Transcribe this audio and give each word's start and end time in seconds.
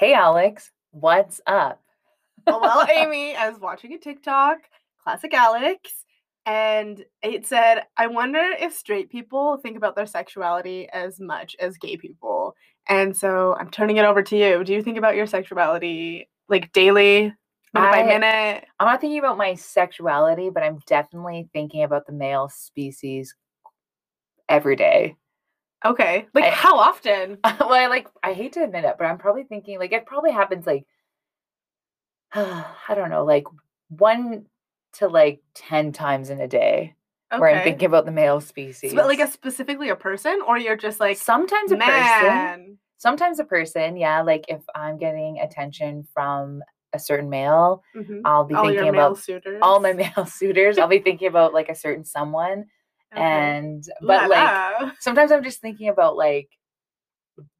Hey, 0.00 0.14
Alex, 0.14 0.70
what's 0.92 1.42
up? 1.46 1.78
Oh, 2.46 2.58
well, 2.58 2.86
Amy, 2.90 3.36
I 3.36 3.50
was 3.50 3.60
watching 3.60 3.92
a 3.92 3.98
TikTok, 3.98 4.60
classic 5.04 5.34
Alex, 5.34 6.06
and 6.46 7.04
it 7.22 7.44
said, 7.44 7.82
I 7.98 8.06
wonder 8.06 8.40
if 8.58 8.72
straight 8.72 9.10
people 9.10 9.58
think 9.58 9.76
about 9.76 9.96
their 9.96 10.06
sexuality 10.06 10.88
as 10.88 11.20
much 11.20 11.54
as 11.60 11.76
gay 11.76 11.98
people. 11.98 12.54
And 12.88 13.14
so 13.14 13.54
I'm 13.60 13.68
turning 13.68 13.98
it 13.98 14.06
over 14.06 14.22
to 14.22 14.38
you. 14.38 14.64
Do 14.64 14.72
you 14.72 14.82
think 14.82 14.96
about 14.96 15.16
your 15.16 15.26
sexuality 15.26 16.30
like 16.48 16.72
daily, 16.72 17.34
minute 17.74 17.90
by 17.90 18.02
minute? 18.02 18.64
I'm 18.80 18.86
not 18.86 19.02
thinking 19.02 19.18
about 19.18 19.36
my 19.36 19.52
sexuality, 19.52 20.48
but 20.48 20.62
I'm 20.62 20.80
definitely 20.86 21.50
thinking 21.52 21.82
about 21.82 22.06
the 22.06 22.14
male 22.14 22.48
species 22.48 23.36
every 24.48 24.76
day. 24.76 25.16
Okay. 25.84 26.26
Like, 26.34 26.44
I- 26.44 26.50
how 26.50 26.78
often? 26.78 27.38
well, 27.44 27.72
I 27.72 27.86
like 27.86 28.08
I 28.22 28.32
hate 28.34 28.52
to 28.54 28.62
admit 28.64 28.84
it, 28.84 28.96
but 28.98 29.06
I'm 29.06 29.18
probably 29.18 29.44
thinking 29.44 29.78
like 29.78 29.92
it 29.92 30.06
probably 30.06 30.30
happens 30.32 30.66
like 30.66 30.84
I 32.34 32.94
don't 32.94 33.10
know, 33.10 33.24
like 33.24 33.44
one 33.88 34.46
to 34.94 35.08
like 35.08 35.42
10 35.54 35.92
times 35.92 36.30
in 36.30 36.40
a 36.40 36.48
day 36.48 36.94
where 37.38 37.50
I'm 37.50 37.62
thinking 37.64 37.86
about 37.86 38.06
the 38.06 38.12
male 38.12 38.40
species. 38.40 38.92
But 38.94 39.06
like 39.06 39.20
a 39.20 39.26
specifically 39.28 39.88
a 39.88 39.96
person, 39.96 40.40
or 40.46 40.58
you're 40.58 40.76
just 40.76 40.98
like, 41.00 41.16
sometimes 41.16 41.70
a 41.72 41.76
person, 41.76 42.78
sometimes 42.98 43.38
a 43.38 43.44
person, 43.44 43.96
yeah, 43.96 44.22
like 44.22 44.44
if 44.48 44.62
I'm 44.74 44.98
getting 44.98 45.38
attention 45.40 46.06
from 46.12 46.62
a 46.92 46.98
certain 46.98 47.30
male, 47.30 47.82
Mhm. 47.96 48.22
I'll 48.24 48.44
be 48.44 48.54
All 48.54 48.64
thinking 48.64 48.88
about 48.88 49.18
suitors. 49.18 49.60
all 49.62 49.78
my 49.80 49.92
male 49.92 50.26
suitors. 50.26 50.76
I'll 50.78 50.88
be 50.88 50.98
thinking 50.98 51.28
about 51.28 51.54
like 51.54 51.68
a 51.68 51.74
certain 51.74 52.04
someone 52.04 52.66
Okay. 53.12 53.22
and 53.22 53.84
but 54.02 54.30
like 54.30 54.92
sometimes 55.00 55.32
I'm 55.32 55.42
just 55.42 55.60
thinking 55.60 55.88
about 55.88 56.16
like 56.16 56.48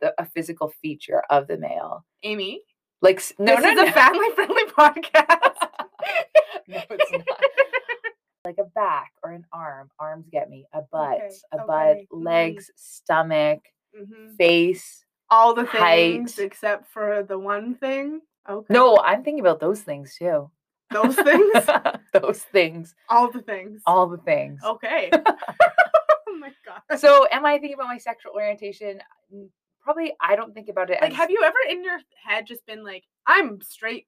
the, 0.01 0.15
a 0.19 0.25
physical 0.27 0.73
feature 0.83 1.23
of 1.31 1.47
the 1.49 1.57
male. 1.59 2.05
Amy, 2.23 2.63
Like 3.03 3.23
no, 3.39 3.57
this 3.57 3.65
no, 3.65 3.71
is 3.71 3.77
no. 3.77 3.87
a 3.87 3.92
family-friendly 3.92 4.65
podcast. 4.67 5.55
no, 6.69 6.83
it's 6.91 7.12
not. 7.12 7.25
like 8.45 8.59
a 8.59 8.65
back 8.75 9.12
or 9.23 9.33
an 9.33 9.45
arm. 9.53 9.91
Arms 9.98 10.27
get 10.31 10.48
me. 10.51 10.67
A 10.73 10.83
butt, 10.83 11.17
Okay, 11.17 11.29
a 11.53 11.59
butt, 11.67 11.87
okay, 11.97 12.07
mhm. 12.12 12.25
legs, 12.25 12.70
stomach, 12.77 13.61
Mhm. 13.98 14.37
face. 14.37 15.05
All 15.31 15.55
the 15.55 15.67
things 15.67 16.39
except 16.39 16.87
for 16.89 17.23
the 17.23 17.39
one 17.39 17.75
thing. 17.75 18.20
Okay. 18.48 18.73
No, 18.73 18.98
I'm 18.98 19.23
thinking 19.25 19.41
about 19.41 19.61
those 19.61 19.81
things 19.81 20.17
too. 20.17 20.51
Those 20.91 21.14
things? 21.14 21.66
those 22.12 22.42
things. 22.42 22.94
All 23.08 23.30
the 23.30 23.42
things. 23.42 23.83
All 23.86 24.08
the 24.08 24.19
things. 24.19 24.60
Okay. 24.64 25.10
oh 26.28 26.38
my 26.38 26.50
god. 26.64 26.98
So, 26.98 27.27
am 27.30 27.46
I 27.46 27.52
thinking 27.58 27.74
about 27.74 27.88
my 27.88 27.98
sexual 27.98 28.33
orientation? 28.33 29.00
Probably, 29.83 30.12
I 30.20 30.36
don't 30.36 30.52
think 30.52 30.68
about 30.68 30.91
it. 30.91 30.98
Like, 31.00 31.12
as- 31.12 31.16
have 31.16 31.30
you 31.30 31.42
ever 31.44 31.56
in 31.68 31.84
your 31.84 31.98
head 32.24 32.46
just 32.46 32.64
been 32.66 32.84
like, 32.84 33.05
I'm 33.27 33.61
straight? 33.61 34.06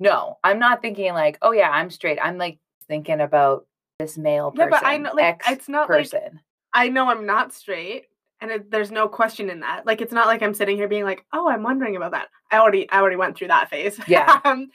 No, 0.00 0.38
I'm 0.44 0.58
not 0.60 0.80
thinking 0.80 1.12
like, 1.12 1.38
oh 1.42 1.50
yeah, 1.52 1.70
I'm 1.70 1.90
straight. 1.90 2.18
I'm 2.22 2.38
like 2.38 2.58
thinking 2.86 3.20
about 3.20 3.66
this 3.98 4.16
male 4.16 4.52
person. 4.52 4.70
Yeah, 4.72 4.80
but 4.80 4.86
I 4.86 4.96
know, 4.98 5.12
like, 5.14 5.42
it's 5.48 5.68
not 5.68 5.90
like- 5.90 5.98
person. 5.98 6.40
I 6.74 6.88
know 6.90 7.08
I'm 7.08 7.24
not 7.26 7.52
straight, 7.54 8.04
and 8.40 8.50
it, 8.50 8.70
there's 8.70 8.90
no 8.92 9.08
question 9.08 9.48
in 9.50 9.60
that. 9.60 9.86
Like, 9.86 10.00
it's 10.00 10.12
not 10.12 10.26
like 10.26 10.42
I'm 10.42 10.52
sitting 10.54 10.76
here 10.76 10.86
being 10.86 11.04
like, 11.04 11.24
oh, 11.32 11.48
I'm 11.48 11.62
wondering 11.62 11.96
about 11.96 12.12
that. 12.12 12.28
I 12.52 12.58
already, 12.58 12.88
I 12.90 13.00
already 13.00 13.16
went 13.16 13.36
through 13.36 13.48
that 13.48 13.70
phase. 13.70 13.98
Yeah. 14.06 14.38
um, 14.44 14.68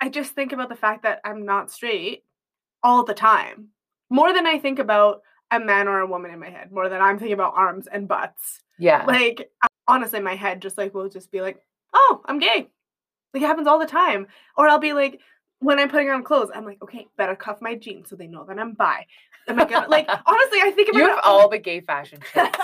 I 0.00 0.08
just 0.08 0.32
think 0.32 0.52
about 0.52 0.68
the 0.68 0.76
fact 0.76 1.02
that 1.04 1.20
I'm 1.24 1.44
not 1.44 1.70
straight 1.70 2.24
all 2.82 3.04
the 3.04 3.14
time, 3.14 3.68
more 4.10 4.32
than 4.32 4.46
I 4.46 4.58
think 4.58 4.78
about 4.78 5.22
a 5.50 5.60
man 5.60 5.88
or 5.88 6.00
a 6.00 6.06
woman 6.06 6.30
in 6.30 6.38
my 6.38 6.50
head, 6.50 6.72
more 6.72 6.88
than 6.88 7.00
I'm 7.00 7.18
thinking 7.18 7.34
about 7.34 7.54
arms 7.56 7.86
and 7.86 8.06
butts. 8.08 8.60
yeah. 8.78 9.04
like 9.06 9.50
honestly 9.88 10.20
my 10.20 10.34
head 10.34 10.60
just 10.60 10.78
like 10.78 10.94
will 10.94 11.08
just 11.08 11.30
be 11.30 11.40
like 11.40 11.60
oh 11.94 12.20
i'm 12.26 12.38
gay 12.38 12.68
like 13.32 13.42
it 13.42 13.46
happens 13.46 13.66
all 13.66 13.78
the 13.78 13.86
time 13.86 14.26
or 14.56 14.68
i'll 14.68 14.78
be 14.78 14.92
like 14.92 15.20
when 15.60 15.78
i'm 15.78 15.88
putting 15.88 16.10
on 16.10 16.22
clothes 16.22 16.50
i'm 16.54 16.64
like 16.64 16.82
okay 16.82 17.06
better 17.16 17.36
cuff 17.36 17.60
my 17.60 17.74
jeans 17.74 18.08
so 18.08 18.16
they 18.16 18.26
know 18.26 18.44
that 18.44 18.58
i'm 18.58 18.74
bi 18.74 19.06
oh 19.48 19.52
am 19.52 19.60
i 19.60 19.64
gonna 19.64 19.88
like 19.88 20.08
honestly 20.26 20.60
i 20.62 20.72
think 20.74 20.88
about 20.88 20.98
you 20.98 21.08
have 21.08 21.20
all 21.24 21.48
the 21.48 21.58
gay 21.58 21.80
fashion 21.80 22.18
tips. 22.34 22.58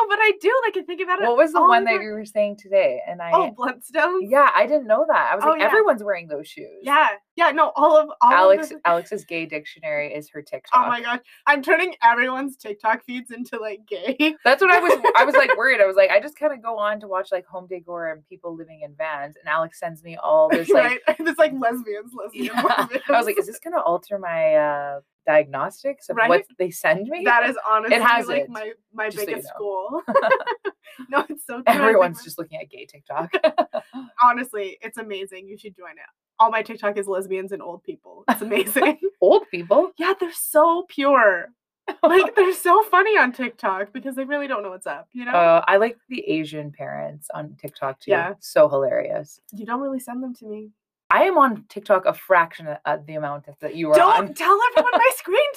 No 0.00 0.08
but 0.08 0.18
i 0.20 0.32
do 0.40 0.52
like 0.66 0.76
i 0.76 0.82
think 0.82 1.00
about 1.02 1.20
it 1.20 1.26
what 1.26 1.36
was 1.36 1.52
the 1.52 1.60
one 1.60 1.84
that 1.84 2.00
you 2.00 2.10
were 2.10 2.24
saying 2.24 2.56
today? 2.56 3.00
And 3.06 3.20
oh, 3.20 3.24
I, 3.24 3.30
oh 3.32 3.54
Blundstones 3.58 4.20
yeah, 4.22 4.48
I 4.54 4.66
didn't 4.66 4.86
know 4.86 5.04
that. 5.08 5.30
I 5.32 5.34
was 5.36 5.44
Oh, 5.44 5.50
like, 5.50 5.60
yeah. 5.60 5.66
everyone's 5.66 6.02
wearing 6.02 6.28
those 6.28 6.48
shoes. 6.48 6.80
yeah 6.82 7.08
yeah 7.36 7.50
no 7.50 7.72
all 7.76 7.96
of 7.96 8.08
all 8.20 8.32
Alex, 8.32 8.70
of 8.70 8.78
Alex's 8.84 9.24
gay 9.24 9.46
dictionary 9.46 10.12
is 10.12 10.28
her 10.30 10.42
TikTok. 10.42 10.84
oh 10.84 10.88
my 10.88 11.00
gosh 11.00 11.20
i'm 11.46 11.62
turning 11.62 11.94
everyone's 12.02 12.56
tiktok 12.56 13.04
feeds 13.04 13.30
into 13.30 13.58
like 13.58 13.80
gay 13.86 14.34
That's 14.44 14.60
what 14.60 14.70
I 14.70 14.80
was. 14.80 14.92
I 15.16 15.24
was 15.24 15.34
like 15.34 15.56
worried. 15.56 15.80
I 15.80 15.86
was 15.86 15.96
like, 15.96 16.10
I 16.10 16.20
just 16.20 16.36
kind 16.36 16.52
of 16.52 16.62
go 16.62 16.78
on 16.78 17.00
to 17.00 17.08
watch 17.08 17.30
like 17.32 17.46
home 17.46 17.66
decor 17.68 18.08
and 18.10 18.26
people 18.28 18.54
living 18.56 18.80
in 18.82 18.94
vans, 18.94 19.36
and 19.36 19.48
Alex 19.48 19.78
sends 19.78 20.02
me 20.02 20.16
all 20.16 20.48
this 20.50 20.68
like. 20.70 21.00
right 21.06 21.16
it's 21.20 21.38
like 21.38 21.52
lesbians 21.58 22.12
lesbians, 22.14 22.50
Yeah. 22.54 22.62
lesbians. 22.62 23.04
I 23.08 23.12
was 23.12 23.26
like, 23.26 23.38
is 23.38 23.46
this 23.46 23.58
gonna 23.58 23.80
alter 23.80 24.18
my 24.18 24.54
uh 24.54 25.00
diagnostics 25.26 26.08
of 26.08 26.16
what 26.26 26.44
they 26.58 26.70
send 26.70 27.06
me? 27.08 27.24
That 27.24 27.48
is 27.48 27.56
honestly 27.68 27.96
it 27.96 28.02
has 28.02 28.26
like 28.26 28.42
it, 28.42 28.50
my 28.50 28.72
my 28.92 29.08
just 29.08 29.16
so 29.16 29.20
you 29.22 29.26
biggest 29.26 29.48
know. 29.48 29.54
school. 29.56 30.02
no, 31.08 31.24
it's 31.28 31.46
so 31.46 31.54
true. 31.62 31.64
Everyone's 31.66 32.22
just 32.24 32.38
looking 32.38 32.60
at 32.60 32.68
gay 32.70 32.86
TikTok. 32.86 33.32
honestly, 34.22 34.78
it's 34.82 34.98
amazing. 34.98 35.46
You 35.48 35.56
should 35.56 35.76
join 35.76 35.92
it. 35.92 36.10
All 36.40 36.50
my 36.50 36.62
TikTok 36.62 36.96
is 36.96 37.06
lesbians 37.06 37.52
and 37.52 37.60
old 37.62 37.84
people. 37.84 38.24
It's 38.28 38.40
amazing. 38.42 38.98
Old 39.20 39.44
people. 39.50 39.92
yeah, 39.98 40.14
they're 40.18 40.32
so 40.32 40.86
pure. 40.88 41.50
Like 42.04 42.34
they're 42.36 42.52
so 42.54 42.82
funny 42.84 43.18
on 43.18 43.32
TikTok 43.32 43.92
because 43.92 44.14
they 44.14 44.24
really 44.24 44.46
don't 44.46 44.62
know 44.62 44.70
what's 44.70 44.86
up. 44.86 45.08
You 45.12 45.24
know, 45.24 45.32
Uh, 45.32 45.64
I 45.66 45.76
like 45.76 45.98
the 46.08 46.20
Asian 46.20 46.70
parents 46.70 47.28
on 47.34 47.56
TikTok 47.60 47.98
too. 48.00 48.12
Yeah. 48.12 48.34
So 48.38 48.68
hilarious. 48.68 49.40
you 49.52 49.66
don't 49.66 49.80
really 49.80 49.98
send 49.98 50.22
them 50.22 50.32
to 50.36 50.46
me. 50.46 50.70
I 51.10 51.24
am 51.24 51.36
on 51.36 51.64
TikTok 51.68 52.06
a 52.06 52.14
fraction 52.14 52.68
of- 52.68 53.06
the 53.06 53.16
amount 53.16 53.46
that- 53.60 53.74
you 53.74 53.90
are 53.90 53.94
Don't 53.96 54.28
on. 54.28 54.34
tell 54.34 54.56
everyone 54.70 54.92
my 54.94 55.10
screen 55.16 55.50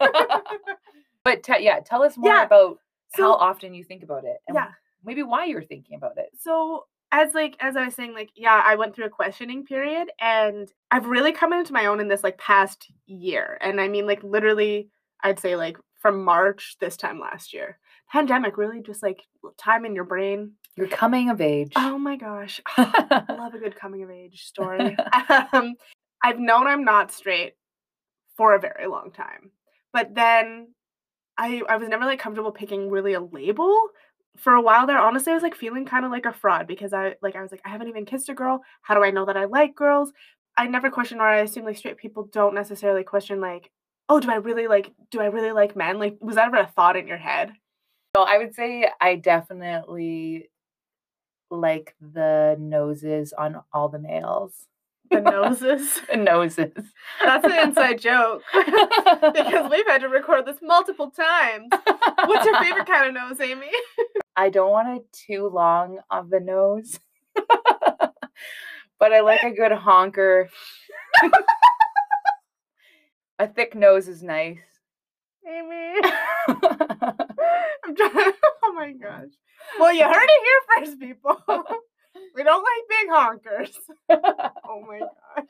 time. 0.00 0.76
But 1.24 1.44
te- 1.44 1.62
yeah, 1.62 1.78
tell 1.80 2.02
us 2.02 2.16
more 2.16 2.32
Yeah, 2.32 2.42
about 2.42 2.78
how 3.14 3.34
often 3.34 3.72
you 3.72 3.84
think 3.84 4.02
about 4.02 4.24
it. 4.24 4.38
And 4.48 4.56
yeah. 4.56 4.70
Maybe 5.04 5.22
why 5.22 5.44
you're 5.44 5.62
thinking 5.62 5.96
about 5.96 6.18
it. 6.18 6.30
so 6.40 6.86
as 7.12 7.34
like 7.34 7.56
as 7.60 7.76
I 7.76 7.84
was 7.84 7.94
saying, 7.94 8.14
like 8.14 8.30
yeah, 8.34 8.60
I 8.64 8.74
went 8.74 8.96
through 8.96 9.04
a 9.04 9.10
questioning 9.10 9.64
period, 9.64 10.08
and 10.20 10.72
I've 10.90 11.06
really 11.06 11.32
come 11.32 11.52
into 11.52 11.74
my 11.74 11.86
own 11.86 12.00
in 12.00 12.08
this 12.08 12.24
like 12.24 12.38
past 12.38 12.90
year, 13.06 13.58
and 13.60 13.80
I 13.80 13.88
mean 13.88 14.06
like 14.06 14.24
literally, 14.24 14.88
I'd 15.22 15.38
say 15.38 15.54
like 15.54 15.76
from 16.00 16.24
March 16.24 16.76
this 16.80 16.96
time 16.96 17.20
last 17.20 17.52
year. 17.52 17.78
Pandemic 18.10 18.58
really 18.58 18.82
just 18.82 19.02
like 19.02 19.22
time 19.56 19.84
in 19.84 19.94
your 19.94 20.04
brain. 20.04 20.52
You're 20.76 20.88
coming 20.88 21.30
of 21.30 21.40
age. 21.40 21.72
Oh 21.76 21.98
my 21.98 22.16
gosh, 22.16 22.60
I 22.76 23.24
love 23.28 23.54
a 23.54 23.58
good 23.58 23.76
coming 23.76 24.02
of 24.02 24.10
age 24.10 24.44
story. 24.44 24.96
um, 25.52 25.74
I've 26.24 26.38
known 26.38 26.66
I'm 26.66 26.84
not 26.84 27.12
straight 27.12 27.54
for 28.36 28.54
a 28.54 28.60
very 28.60 28.86
long 28.86 29.12
time, 29.12 29.50
but 29.92 30.14
then 30.14 30.68
I 31.36 31.62
I 31.68 31.76
was 31.76 31.88
never 31.88 32.06
like 32.06 32.20
comfortable 32.20 32.52
picking 32.52 32.90
really 32.90 33.12
a 33.12 33.20
label. 33.20 33.88
For 34.38 34.54
a 34.54 34.62
while 34.62 34.86
there, 34.86 34.98
honestly, 34.98 35.30
I 35.30 35.34
was 35.34 35.42
like 35.42 35.54
feeling 35.54 35.84
kind 35.84 36.04
of 36.04 36.10
like 36.10 36.26
a 36.26 36.32
fraud 36.32 36.66
because 36.66 36.92
I 36.92 37.16
like 37.22 37.36
I 37.36 37.42
was 37.42 37.50
like 37.50 37.60
I 37.64 37.68
haven't 37.68 37.88
even 37.88 38.06
kissed 38.06 38.28
a 38.28 38.34
girl. 38.34 38.62
How 38.82 38.94
do 38.94 39.04
I 39.04 39.10
know 39.10 39.26
that 39.26 39.36
I 39.36 39.44
like 39.44 39.74
girls? 39.74 40.12
I 40.56 40.66
never 40.66 40.90
question 40.90 41.20
or 41.20 41.24
I 41.24 41.40
assume 41.40 41.64
like 41.64 41.76
straight 41.76 41.96
people 41.96 42.28
don't 42.32 42.54
necessarily 42.54 43.04
question 43.04 43.40
like, 43.40 43.70
oh, 44.08 44.20
do 44.20 44.30
I 44.30 44.36
really 44.36 44.66
like 44.68 44.92
do 45.10 45.20
I 45.20 45.26
really 45.26 45.52
like 45.52 45.76
men? 45.76 45.98
Like, 45.98 46.16
was 46.20 46.36
that 46.36 46.46
ever 46.46 46.58
a 46.58 46.66
thought 46.66 46.96
in 46.96 47.06
your 47.06 47.18
head? 47.18 47.52
So 48.16 48.22
I 48.22 48.38
would 48.38 48.54
say 48.54 48.90
I 49.00 49.16
definitely 49.16 50.50
like 51.50 51.94
the 52.00 52.56
noses 52.58 53.32
on 53.32 53.62
all 53.72 53.88
the 53.88 53.98
males. 53.98 54.66
The 55.12 55.20
noses. 55.20 56.00
The 56.10 56.16
noses. 56.16 56.72
That's 57.22 57.44
an 57.44 57.68
inside 57.68 58.00
joke 58.00 58.42
because 58.54 59.70
we've 59.70 59.86
had 59.86 60.00
to 60.00 60.08
record 60.08 60.46
this 60.46 60.56
multiple 60.62 61.10
times. 61.10 61.68
What's 62.24 62.46
your 62.46 62.58
favorite 62.62 62.86
kind 62.86 63.08
of 63.08 63.14
nose, 63.14 63.40
Amy? 63.40 63.70
I 64.36 64.48
don't 64.48 64.70
want 64.70 64.96
it 64.96 65.12
too 65.12 65.48
long 65.48 65.98
of 66.10 66.30
the 66.30 66.40
nose. 66.40 66.98
but 68.98 69.12
I 69.12 69.20
like 69.20 69.42
a 69.42 69.50
good 69.50 69.72
honker. 69.72 70.48
a 73.38 73.48
thick 73.48 73.74
nose 73.74 74.08
is 74.08 74.22
nice. 74.22 74.58
Amy. 75.46 76.00
I'm 76.48 77.96
trying. 77.96 78.32
Oh 78.64 78.72
my 78.74 78.92
gosh. 78.92 79.28
Well, 79.78 79.92
you 79.92 80.04
heard 80.04 80.28
it 80.28 80.40
here 80.44 80.86
first, 80.86 81.00
people. 81.00 81.36
We 82.34 82.42
don't 82.42 82.64
like 82.64 82.88
big 82.88 83.08
honkers. 83.10 83.76
Oh 84.64 84.84
my 84.86 85.00
gosh. 85.00 85.46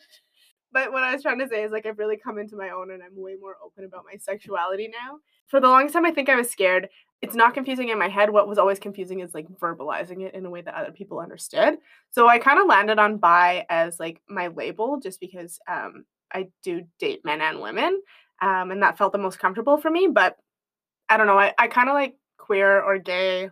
But 0.73 0.91
what 0.91 1.03
I 1.03 1.13
was 1.13 1.23
trying 1.23 1.39
to 1.39 1.49
say 1.49 1.63
is 1.63 1.71
like 1.71 1.87
I've 1.87 1.99
really 1.99 2.17
come 2.17 2.39
into 2.39 2.57
my 2.57 2.71
own 2.71 2.91
and 2.91 3.03
I'm 3.03 3.15
way 3.15 3.37
more 3.41 3.57
open 3.65 3.85
about 3.85 4.05
my 4.11 4.19
sexuality 4.19 4.89
now. 4.89 5.19
For 5.49 5.61
the 5.61 5.69
longest 5.69 5.93
time 5.93 6.07
I 6.07 6.11
think 6.11 6.29
I 6.29 6.37
was 6.37 6.51
scared. 6.51 6.89
It's 7.21 7.37
not 7.37 7.55
confusing 7.55 7.91
in 7.91 7.99
my 7.99 8.09
head. 8.09 8.31
What 8.31 8.49
was 8.49 8.59
always 8.59 8.81
confusing 8.81 9.21
is 9.21 9.35
like 9.35 9.47
verbalizing 9.61 10.23
it 10.23 10.35
in 10.35 10.45
a 10.45 10.51
way 10.51 10.63
that 10.63 10.75
other 10.75 10.91
people 10.91 11.21
understood. 11.21 11.77
So 12.11 12.27
I 12.27 12.39
kind 12.39 12.59
of 12.59 12.67
landed 12.67 12.99
on 12.99 13.19
bi 13.19 13.65
as 13.69 14.01
like 14.01 14.21
my 14.29 14.49
label 14.49 14.99
just 14.99 15.21
because 15.21 15.61
um 15.71 16.05
I 16.35 16.49
do 16.63 16.83
date 16.99 17.21
men 17.25 17.41
and 17.41 17.61
women. 17.61 18.01
Um, 18.41 18.71
and 18.73 18.83
that 18.83 18.99
felt 18.99 19.13
the 19.13 19.19
most 19.19 19.39
comfortable 19.39 19.77
for 19.77 19.91
me. 19.91 20.09
But 20.09 20.37
I 21.09 21.17
don't 21.17 21.27
know, 21.27 21.39
I, 21.39 21.53
I 21.59 21.69
kind 21.69 21.89
of 21.89 21.95
like 21.95 22.17
queer 22.39 22.81
or 22.81 22.99
gay 22.99 23.51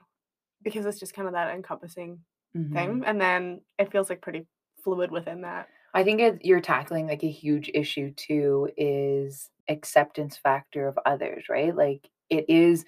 because 0.62 0.87
it's 0.87 0.99
just 0.99 1.15
kind 1.15 1.29
of 1.29 1.35
that 1.35 1.55
encompassing 1.55 2.19
Mhm. 2.55 2.75
thing, 2.76 3.05
and 3.06 3.20
then 3.20 3.62
it 3.79 3.93
feels 3.93 4.11
like 4.11 4.23
pretty 4.23 4.47
fluid 4.85 5.11
within 5.11 5.43
that. 5.43 5.69
I 5.93 6.05
think 6.05 6.20
it, 6.20 6.44
you're 6.44 6.61
tackling 6.61 7.06
like 7.08 7.23
a 7.25 7.31
huge 7.31 7.70
issue 7.75 8.12
too 8.12 8.70
is 8.76 9.50
acceptance 9.69 10.37
factor 10.37 10.87
of 10.87 10.99
others, 11.05 11.49
right? 11.49 11.75
Like 11.75 12.08
it 12.29 12.49
is, 12.49 12.85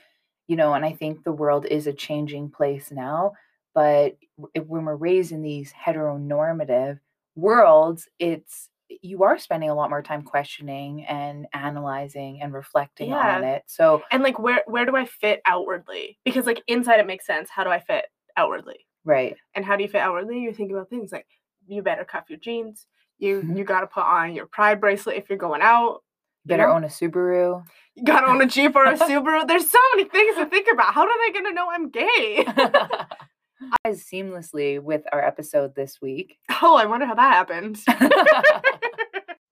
you 0.46 0.56
know, 0.56 0.74
and 0.74 0.84
I 0.84 0.92
think 0.92 1.24
the 1.24 1.32
world 1.32 1.66
is 1.66 1.86
a 1.86 1.92
changing 1.92 2.50
place 2.50 2.90
now, 2.92 3.32
but 3.74 4.16
if, 4.54 4.64
when 4.66 4.84
we're 4.84 4.94
raised 4.96 5.32
in 5.32 5.42
these 5.42 5.72
heteronormative 5.72 7.00
worlds, 7.34 8.08
it's 8.18 8.68
you 9.00 9.22
are 9.24 9.38
spending 9.38 9.70
a 9.70 9.74
lot 9.74 9.88
more 9.88 10.02
time 10.02 10.22
questioning 10.22 11.04
and 11.06 11.46
analyzing 11.54 12.42
and 12.42 12.52
reflecting 12.52 13.10
on 13.14 13.42
it. 13.42 13.62
So, 13.66 14.02
And 14.10 14.22
like, 14.22 14.38
where 14.38 14.62
where 14.66 14.84
do 14.84 14.94
I 14.94 15.06
fit 15.06 15.40
outwardly? 15.46 16.18
Because 16.24 16.46
like 16.46 16.62
inside 16.68 17.00
it 17.00 17.06
makes 17.06 17.26
sense. 17.26 17.48
How 17.50 17.64
do 17.64 17.70
I 17.70 17.80
fit 17.80 18.04
outwardly? 18.36 18.86
Right. 19.04 19.36
And 19.54 19.64
how 19.64 19.76
do 19.76 19.82
you 19.82 19.88
fit 19.88 20.00
outwardly? 20.00 20.40
You 20.40 20.52
think 20.52 20.70
about 20.72 20.90
things 20.90 21.12
like 21.12 21.26
you 21.66 21.82
better 21.82 22.04
cuff 22.04 22.24
your 22.28 22.38
jeans. 22.38 22.86
You 23.18 23.42
Mhm. 23.42 23.56
you 23.58 23.64
got 23.64 23.80
to 23.82 23.86
put 23.86 24.04
on 24.04 24.34
your 24.34 24.46
pride 24.46 24.80
bracelet 24.80 25.16
if 25.16 25.28
you're 25.28 25.38
going 25.38 25.62
out. 25.62 26.02
you 26.44 26.48
Better 26.48 26.66
know? 26.66 26.72
own 26.74 26.82
a 26.84 26.88
Subaru. 26.88 27.64
You 27.94 28.02
got 28.04 28.20
to 28.22 28.26
own 28.26 28.40
a 28.42 28.46
Jeep 28.46 28.74
or 28.74 28.84
a 28.84 28.94
Subaru. 28.98 29.46
There's 29.46 29.70
so 29.70 29.78
many 29.94 30.08
things 30.08 30.34
to 30.36 30.46
think 30.46 30.66
about. 30.72 30.92
How 30.92 31.02
are 31.02 31.26
they 31.26 31.32
gonna 31.32 31.52
know 31.54 31.68
I'm 31.70 31.88
gay? 31.90 32.44
As 33.84 34.02
seamlessly 34.02 34.80
with 34.82 35.02
our 35.12 35.22
episode 35.24 35.74
this 35.76 36.00
week. 36.02 36.38
oh, 36.62 36.74
I 36.76 36.86
wonder 36.86 37.06
how 37.06 37.14
that 37.14 37.32
happened. 37.32 37.78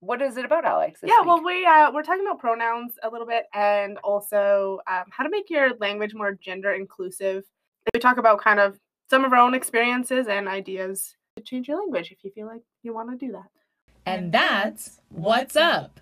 what 0.00 0.22
is 0.22 0.36
it 0.36 0.44
about, 0.44 0.64
Alex? 0.64 1.00
yeah, 1.04 1.20
well, 1.24 1.42
we 1.44 1.64
uh, 1.66 1.92
we're 1.92 2.02
talking 2.02 2.26
about 2.26 2.40
pronouns 2.40 2.94
a 3.02 3.08
little 3.10 3.26
bit, 3.26 3.44
and 3.54 3.98
also 3.98 4.80
um, 4.90 5.04
how 5.10 5.22
to 5.22 5.30
make 5.30 5.48
your 5.50 5.74
language 5.78 6.14
more 6.14 6.32
gender 6.32 6.72
inclusive. 6.72 7.44
We 7.94 8.00
talk 8.00 8.16
about 8.18 8.40
kind 8.40 8.58
of 8.60 8.78
some 9.10 9.24
of 9.24 9.32
our 9.32 9.40
own 9.40 9.54
experiences 9.54 10.28
and 10.28 10.46
ideas 10.46 11.16
to 11.36 11.42
change 11.42 11.66
your 11.66 11.78
language 11.80 12.12
if 12.12 12.22
you 12.22 12.30
feel 12.30 12.46
like 12.46 12.62
you 12.84 12.94
want 12.94 13.10
to 13.10 13.26
do 13.26 13.32
that. 13.32 13.50
And 14.06 14.32
that's 14.32 15.00
what's 15.08 15.56
up. 15.56 15.98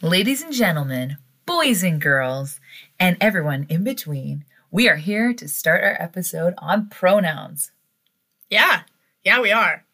Ladies 0.00 0.42
and 0.42 0.52
gentlemen, 0.52 1.16
boys 1.46 1.82
and 1.82 2.00
girls, 2.00 2.60
and 3.00 3.16
everyone 3.20 3.66
in 3.68 3.82
between, 3.82 4.44
we 4.70 4.88
are 4.88 4.96
here 4.96 5.34
to 5.34 5.48
start 5.48 5.82
our 5.82 6.00
episode 6.00 6.54
on 6.58 6.88
pronouns. 6.88 7.72
Yeah, 8.48 8.82
yeah, 9.24 9.40
we 9.40 9.50
are. 9.50 9.84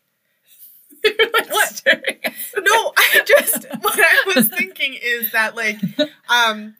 what? 1.02 1.82
No, 2.56 2.93
I 2.96 3.22
just 3.25 3.67
what 3.81 3.99
I 3.99 4.32
was 4.34 4.49
thinking 4.49 4.99
is 5.00 5.32
that 5.32 5.56
like, 5.56 5.78
um, 6.28 6.76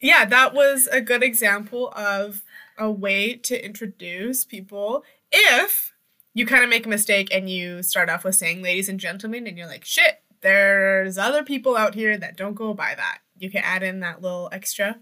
yeah, 0.00 0.24
that 0.24 0.54
was 0.54 0.88
a 0.90 1.00
good 1.00 1.22
example 1.22 1.92
of 1.94 2.42
a 2.78 2.90
way 2.90 3.34
to 3.34 3.64
introduce 3.64 4.44
people 4.44 5.04
if 5.30 5.92
you 6.34 6.46
kind 6.46 6.64
of 6.64 6.70
make 6.70 6.86
a 6.86 6.88
mistake 6.88 7.28
and 7.32 7.50
you 7.50 7.82
start 7.82 8.08
off 8.08 8.24
with 8.24 8.34
saying 8.34 8.62
ladies 8.62 8.88
and 8.88 9.00
gentlemen 9.00 9.46
and 9.46 9.56
you're 9.58 9.66
like 9.66 9.84
shit 9.84 10.22
there's 10.40 11.18
other 11.18 11.42
people 11.42 11.76
out 11.76 11.94
here 11.94 12.16
that 12.16 12.36
don't 12.36 12.54
go 12.54 12.74
by 12.74 12.94
that 12.96 13.18
you 13.38 13.50
can 13.50 13.62
add 13.64 13.82
in 13.82 14.00
that 14.00 14.22
little 14.22 14.48
extra 14.52 14.98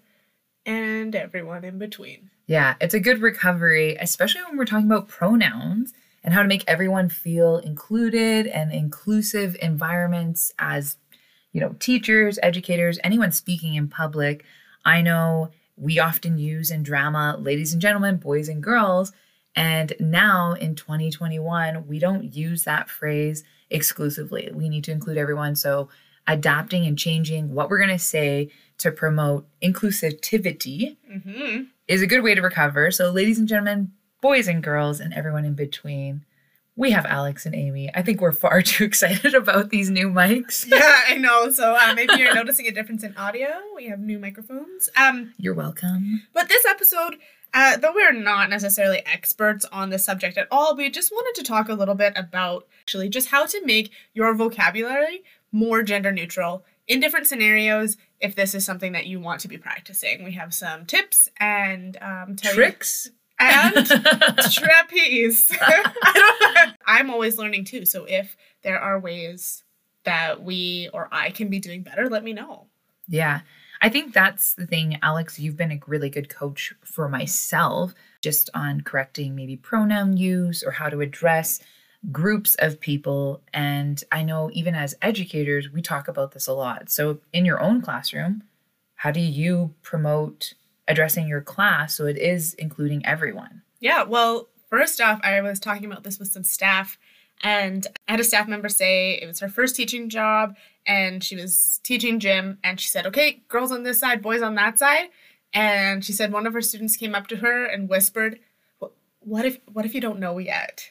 and 0.67 1.14
everyone 1.14 1.64
in 1.64 1.78
between 1.78 2.31
Yeah, 2.46 2.75
it's 2.81 2.94
a 2.94 3.00
good 3.00 3.22
recovery, 3.22 3.96
especially 4.00 4.43
when 4.43 4.56
we're 4.56 4.64
talking 4.64 4.87
about 4.87 5.06
pronouns 5.06 5.93
and 6.25 6.34
how 6.34 6.43
to 6.43 6.49
make 6.49 6.64
everyone 6.67 7.08
feel 7.08 7.58
included 7.58 8.49
and 8.49 8.72
inclusive 8.72 9.56
environments 9.62 10.52
as, 10.58 10.96
you 11.52 11.61
know, 11.61 11.76
teachers, 11.78 12.40
educators, 12.43 12.99
anyone 13.05 13.31
speaking 13.31 13.76
in 13.76 13.87
public. 13.87 14.44
I 14.84 15.00
know 15.00 15.50
we 15.81 15.99
often 15.99 16.38
use 16.38 16.71
in 16.71 16.82
drama 16.82 17.37
ladies 17.38 17.73
and 17.73 17.82
gentlemen, 17.82 18.17
boys 18.17 18.49
and 18.49 18.62
girls. 18.62 19.12
And 19.56 19.94
now 19.99 20.53
in 20.53 20.77
2021, 20.77 21.87
we 21.87 21.99
don't 21.99 22.35
use 22.35 22.65
that 22.65 22.88
phrase 22.88 23.43
exclusively. 23.71 24.50
We 24.53 24.69
need 24.69 24.85
to 24.85 24.93
include 24.93 25.17
everyone. 25.17 25.56
So 25.56 25.88
adapting 26.27 26.87
and 26.87 26.99
changing 26.99 27.55
what 27.55 27.69
we're 27.69 27.79
going 27.79 27.91
to 27.91 27.99
say 27.99 28.50
to 28.79 28.93
promote 28.93 29.47
inclusivity 29.62 30.97
mm-hmm. 31.11 31.62
is 31.88 32.03
a 32.03 32.06
good 32.06 32.23
way 32.23 32.35
to 32.35 32.43
recover. 32.43 32.91
So, 32.91 33.11
ladies 33.11 33.38
and 33.38 33.49
gentlemen, 33.49 33.93
boys 34.21 34.49
and 34.49 34.62
girls, 34.62 35.00
and 35.00 35.12
everyone 35.12 35.44
in 35.44 35.55
between, 35.55 36.25
we 36.81 36.93
have 36.93 37.05
Alex 37.05 37.44
and 37.44 37.55
Amy. 37.55 37.91
I 37.94 38.00
think 38.00 38.23
we're 38.23 38.32
far 38.32 38.62
too 38.73 38.85
excited 38.85 39.35
about 39.35 39.69
these 39.69 39.91
new 39.91 40.09
mics. 40.09 40.67
yeah 40.71 41.00
i 41.09 41.17
know 41.17 41.50
so 41.50 41.77
uh, 41.81 41.93
maybe 41.94 42.15
you're 42.17 42.35
noticing 42.35 42.67
a 42.67 42.73
difference 42.73 43.05
in 43.05 43.15
audio 43.17 43.49
we 43.77 43.87
have 43.88 44.00
new 44.00 44.19
microphones 44.19 44.88
um 44.97 45.32
You're 45.37 45.55
welcome. 45.55 46.23
But 46.32 46.49
this 46.49 46.65
episode, 46.65 47.17
uh, 47.53 47.77
though 47.77 47.93
we're 47.94 48.12
not 48.12 48.49
necessarily 48.49 49.03
experts 49.06 49.65
on 49.73 49.91
this 49.91 50.05
subject 50.05 50.38
at 50.38 50.49
all, 50.50 50.75
we 50.77 50.88
just 50.91 51.12
wanted 51.12 51.38
to 51.41 51.47
talk 51.47 51.69
a 51.69 51.75
little 51.75 51.94
bit 51.94 52.15
about 52.17 52.67
actually 52.81 53.09
just 53.09 53.29
how 53.29 53.44
to 53.47 53.61
make 53.67 53.91
your 54.15 54.32
vocabulary 54.35 55.23
more 55.53 55.82
gender 55.82 56.12
neutral 56.12 56.65
in 56.88 57.00
different 57.00 57.27
scenarios 57.27 57.97
if 58.21 58.35
this 58.35 58.55
is 58.55 58.65
something 58.65 58.93
that 58.93 59.06
you 59.06 59.21
want 59.21 59.41
to 59.41 59.49
be 59.49 59.59
practicing. 59.59 60.25
We 60.25 60.32
have 60.32 60.55
some 60.55 60.87
tips 60.87 61.29
and 61.38 61.97
um, 62.00 62.37
tell 62.37 62.53
you- 62.53 62.56
Tricks. 62.56 63.11
And 63.41 63.87
trapeze. 64.53 65.51
I 65.61 66.75
I'm 66.87 67.11
always 67.11 67.39
learning 67.39 67.65
too. 67.65 67.85
So 67.85 68.05
if 68.05 68.37
there 68.63 68.79
are 68.79 69.01
ways 69.01 69.65
that 70.05 70.43
we 70.43 70.89
or 70.93 71.09
I 71.11 71.31
can 71.31 71.49
be 71.49 71.59
doing 71.59 71.83
better, 71.83 72.09
let 72.09 72.25
me 72.25 72.33
know. 72.33 72.67
Yeah. 73.09 73.41
I 73.83 73.89
think 73.89 74.13
that's 74.13 74.55
the 74.55 74.67
thing, 74.67 74.99
Alex. 75.03 75.39
You've 75.39 75.57
been 75.57 75.73
a 75.73 75.81
really 75.87 76.11
good 76.11 76.29
coach 76.29 76.75
for 76.85 77.09
myself, 77.09 77.95
just 78.21 78.51
on 78.53 78.83
correcting 78.83 79.35
maybe 79.35 79.57
pronoun 79.57 80.17
use 80.17 80.63
or 80.63 80.71
how 80.71 80.91
to 80.91 81.01
address 81.01 81.61
groups 82.13 82.55
of 82.57 82.81
people. 82.81 83.43
And 83.55 84.03
I 84.13 84.23
know 84.23 84.51
even 84.53 84.75
as 84.75 84.95
educators, 85.01 85.71
we 85.71 85.81
talk 85.81 86.09
about 86.09 86.33
this 86.33 86.47
a 86.47 86.53
lot. 86.53 86.91
So, 86.91 87.21
in 87.33 87.47
your 87.47 87.61
own 87.61 87.81
classroom, 87.81 88.43
how 88.97 89.11
do 89.11 89.21
you 89.21 89.75
promote 89.83 90.53
addressing 90.91 91.29
your 91.29 91.41
class 91.41 91.95
so 91.95 92.07
it 92.07 92.19
is 92.19 92.55
including 92.55 93.05
everyone? 93.07 93.63
Yeah, 93.81 94.03
well, 94.03 94.49
first 94.69 95.01
off, 95.01 95.21
I 95.23 95.41
was 95.41 95.59
talking 95.61 95.85
about 95.87 96.05
this 96.05 96.19
with 96.19 96.29
some 96.29 96.45
staff, 96.45 96.99
and 97.43 97.87
I 98.07 98.13
had 98.13 98.21
a 98.21 98.25
staff 98.25 98.49
member 98.49 98.69
say 98.69 99.15
it 99.15 99.27
was 99.27 99.41
her 99.41 99.49
first 99.49 99.77
teaching 99.77 100.09
job, 100.09 100.57
and 100.87 101.23
she 101.25 101.37
was 101.37 101.81
teaching 101.83 102.21
gym, 102.21 102.59
and 102.63 102.79
she 102.81 102.89
said, 102.89 103.07
"Okay, 103.07 103.43
girls 103.49 103.73
on 103.73 103.83
this 103.83 103.99
side, 103.99 104.23
boys 104.23 104.43
on 104.43 104.55
that 104.57 104.79
side," 104.79 105.09
and 105.55 106.05
she 106.05 106.13
said 106.13 106.33
one 106.33 106.47
of 106.47 106.53
her 106.53 106.61
students 106.61 106.97
came 106.97 107.15
up 107.15 107.27
to 107.29 107.37
her 107.37 107.65
and 107.65 107.89
whispered, 107.89 108.41
"What- 108.79 108.93
"What 109.20 109.44
if 109.44 109.59
what 109.73 109.85
if 109.85 109.94
you 109.94 110.01
don't 110.01 110.20
know 110.20 110.39
yet?" 110.39 110.91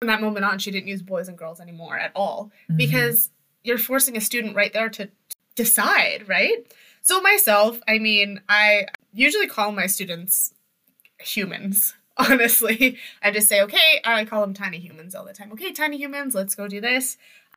From 0.00 0.08
that 0.08 0.20
moment 0.20 0.44
on, 0.44 0.58
she 0.58 0.70
didn't 0.70 0.88
use 0.88 1.02
boys 1.02 1.28
and 1.28 1.36
girls 1.36 1.60
anymore 1.60 1.98
at 1.98 2.12
all 2.14 2.52
mm-hmm. 2.64 2.76
because 2.76 3.30
you're 3.64 3.78
forcing 3.78 4.16
a 4.16 4.20
student 4.20 4.54
right 4.54 4.72
there 4.72 4.88
to 4.88 5.10
decide, 5.56 6.28
right? 6.28 6.72
So 7.08 7.22
myself, 7.22 7.80
I 7.88 7.98
mean, 7.98 8.42
I 8.50 8.84
usually 9.14 9.46
call 9.46 9.72
my 9.72 9.86
students 9.86 10.52
humans. 11.18 11.94
Honestly, 12.18 12.98
I 13.22 13.30
just 13.30 13.48
say, 13.48 13.62
okay, 13.62 14.02
I 14.04 14.26
call 14.26 14.42
them 14.42 14.52
tiny 14.52 14.78
humans 14.78 15.14
all 15.14 15.24
the 15.24 15.32
time. 15.32 15.50
Okay, 15.52 15.72
tiny 15.72 15.96
humans, 15.96 16.34
let's 16.34 16.54
go 16.54 16.68
do 16.68 16.82
this. 16.82 17.16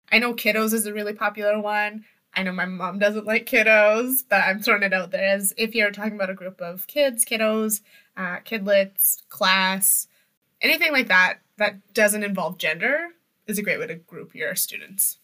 I 0.10 0.20
know 0.20 0.34
kiddos 0.34 0.72
is 0.72 0.86
a 0.86 0.94
really 0.94 1.12
popular 1.12 1.60
one. 1.60 2.06
I 2.34 2.44
know 2.44 2.54
my 2.54 2.64
mom 2.64 2.98
doesn't 2.98 3.26
like 3.26 3.46
kiddos, 3.46 4.24
but 4.30 4.42
I'm 4.42 4.62
throwing 4.62 4.84
it 4.84 4.94
out 4.94 5.12
there 5.12 5.36
as 5.36 5.54
if 5.58 5.76
you're 5.76 5.92
talking 5.92 6.16
about 6.16 6.30
a 6.30 6.34
group 6.34 6.62
of 6.62 6.88
kids, 6.88 7.26
kiddos, 7.26 7.82
uh, 8.16 8.38
kidlets, 8.46 9.18
class, 9.28 10.08
anything 10.62 10.94
like 10.94 11.10
that 11.10 11.40
that 11.58 11.94
doesn't 11.94 12.24
involve 12.24 12.58
gender 12.58 13.10
is 13.48 13.60
a 13.60 13.64
great 13.64 13.82
way 13.82 13.88
to 13.88 13.96
group 13.96 14.34
your 14.34 14.56
students. 14.56 15.18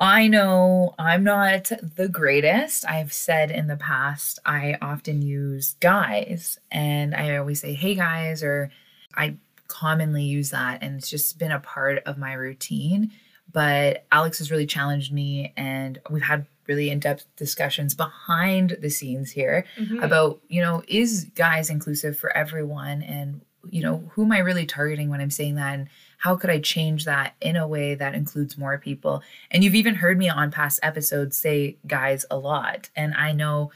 I 0.00 0.28
know 0.28 0.94
I'm 0.98 1.24
not 1.24 1.70
the 1.96 2.08
greatest. 2.08 2.84
I've 2.88 3.12
said 3.12 3.50
in 3.50 3.66
the 3.66 3.76
past, 3.76 4.38
I 4.46 4.76
often 4.80 5.22
use 5.22 5.74
guys 5.80 6.58
and 6.70 7.14
I 7.14 7.36
always 7.36 7.60
say, 7.60 7.74
hey 7.74 7.94
guys, 7.96 8.42
or 8.44 8.70
I 9.14 9.34
commonly 9.66 10.22
use 10.22 10.50
that. 10.50 10.82
And 10.82 10.96
it's 10.98 11.10
just 11.10 11.38
been 11.38 11.50
a 11.50 11.58
part 11.60 12.02
of 12.06 12.16
my 12.16 12.32
routine. 12.34 13.10
But 13.50 14.04
Alex 14.12 14.38
has 14.38 14.50
really 14.50 14.66
challenged 14.66 15.10
me, 15.10 15.54
and 15.56 15.98
we've 16.10 16.22
had 16.22 16.44
really 16.66 16.90
in 16.90 17.00
depth 17.00 17.24
discussions 17.36 17.94
behind 17.94 18.76
the 18.82 18.90
scenes 18.90 19.30
here 19.30 19.64
Mhm. 19.78 20.02
about, 20.04 20.38
you 20.48 20.60
know, 20.60 20.82
is 20.86 21.24
guys 21.34 21.70
inclusive 21.70 22.18
for 22.18 22.30
everyone? 22.36 23.00
And, 23.02 23.40
you 23.70 23.82
know, 23.82 24.10
who 24.12 24.24
am 24.24 24.32
I 24.32 24.38
really 24.40 24.66
targeting 24.66 25.08
when 25.08 25.22
I'm 25.22 25.30
saying 25.30 25.54
that? 25.54 25.74
And 25.74 25.88
how 26.18 26.36
could 26.36 26.50
I 26.50 26.58
change 26.60 27.04
that 27.04 27.34
in 27.40 27.56
a 27.56 27.66
way 27.66 27.94
that 27.94 28.14
includes 28.14 28.58
more 28.58 28.76
people? 28.78 29.22
And 29.50 29.62
you've 29.64 29.74
even 29.76 29.94
heard 29.96 30.18
me 30.18 30.28
on 30.28 30.50
past 30.50 30.80
episodes 30.82 31.36
say 31.38 31.78
guys 31.86 32.26
a 32.30 32.36
lot. 32.36 32.90
And 32.96 33.14
I 33.14 33.32
know 33.32 33.70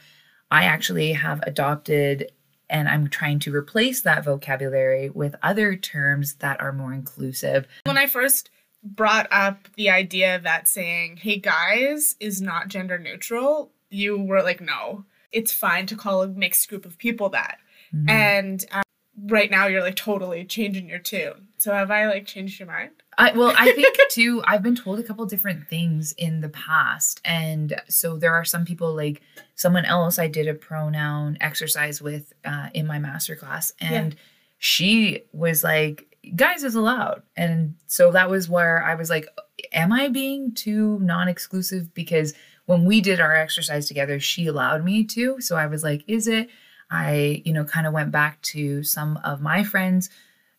I 0.50 0.64
actually 0.64 1.12
have 1.14 1.40
adopted 1.46 2.30
and 2.68 2.88
I'm 2.88 3.08
trying 3.08 3.38
to 3.40 3.54
replace 3.54 4.00
that 4.02 4.25
vocabulary 4.25 5.08
with 5.11 5.37
other 5.42 5.76
terms 5.76 6.34
that 6.37 6.61
are 6.61 6.72
more 6.72 6.92
inclusive. 6.92 7.66
when 7.84 7.99
I 7.99 8.06
first 8.06 8.50
brought 8.82 9.28
up 9.30 9.68
the 9.76 9.90
idea 9.90 10.40
that 10.40 10.66
saying, 10.66 11.18
hey 11.18 11.37
guys, 11.38 12.16
is 12.18 12.40
not 12.42 12.68
gender 12.68 12.99
neutral, 12.99 13.70
you 13.90 14.18
were 14.18 14.42
like, 14.42 14.61
no, 14.61 15.04
it's 15.30 15.52
fine 15.52 15.87
to 15.87 15.96
call 15.96 16.22
a 16.22 16.28
mixed 16.28 16.68
group 16.68 16.84
of 16.84 16.99
people 16.99 17.28
that. 17.28 17.58
Mhm. 17.94 18.11
And 18.11 18.64
uh, 18.72 18.82
right 19.28 19.50
now 19.50 19.66
you're 19.66 19.82
like 19.82 19.94
totally 19.96 20.44
changing 20.44 20.88
your 20.88 20.99
tune. 20.99 21.49
So 21.62 21.73
have 21.73 21.92
I 21.92 22.09
like 22.09 22.26
changed 22.26 22.59
your 22.59 22.66
mind? 22.66 22.90
I, 23.16 23.31
well, 23.37 23.54
I 23.57 23.71
think 23.76 23.97
too, 24.11 24.42
I've 24.45 24.64
been 24.64 24.75
told 24.75 24.99
a 24.99 25.04
couple 25.04 25.25
different 25.26 25.69
things 25.69 26.11
in 26.19 26.40
the 26.40 26.49
past. 26.49 27.21
And 27.25 27.81
so 27.88 28.16
there 28.16 28.35
are 28.35 28.45
some 28.45 28.64
people 28.64 28.97
like 28.97 29.23
someone 29.54 29.85
else 29.85 30.19
I 30.19 30.26
did 30.26 30.49
a 30.49 30.54
pronoun 30.54 31.38
exercise 31.40 32.02
with 32.02 32.33
uh, 32.45 32.71
in 32.75 32.85
my 32.88 32.99
master 32.99 33.37
class. 33.37 33.73
And 33.81 34.16
she 34.59 35.23
was 35.33 35.62
like, 35.62 36.16
guys 36.35 36.64
is 36.64 36.75
allowed. 36.75 37.23
And 37.37 37.76
so 37.87 38.11
that 38.11 38.28
was 38.28 38.49
where 38.49 38.83
I 38.83 38.97
was 38.97 39.09
like, 39.09 39.28
am 39.73 39.92
I 39.92 40.09
being 40.09 40.54
too 40.54 40.99
non 40.99 41.28
exclusive? 41.28 41.95
Because 41.95 42.35
when 42.66 42.85
we 42.85 43.00
did 43.00 43.21
our 43.21 43.37
exercise 43.37 43.87
together, 43.87 44.19
she 44.19 44.49
allowed 44.49 44.85
me 44.85 45.04
to. 45.04 45.40
So 45.40 45.57
I 45.57 45.69
was 45.69 45.85
like, 45.85 46.02
is 46.09 46.26
it? 46.26 46.50
I, 46.90 47.40
you 47.45 47.52
know, 47.52 47.64
kind 47.64 47.87
of 47.87 47.92
went 47.92 48.11
back 48.11 48.42
to 48.42 48.83
some 48.83 49.21
of 49.23 49.40
my 49.40 49.62
friends 49.62 50.11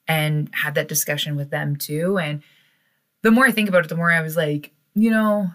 and 0.08 0.50
had 0.54 0.76
that 0.76 0.88
discussion 0.88 1.36
with 1.36 1.50
them 1.50 1.76
too. 1.76 2.18
And 2.18 2.44
the 3.22 3.32
more 3.32 3.46
I 3.46 3.52
think 3.52 3.70
about 3.70 3.86
it, 3.86 3.90
the 3.90 3.96
more 3.96 4.12
I 4.12 4.22
was 4.22 4.36
like, 4.36 4.72
you 4.96 5.10
know, 5.10 5.50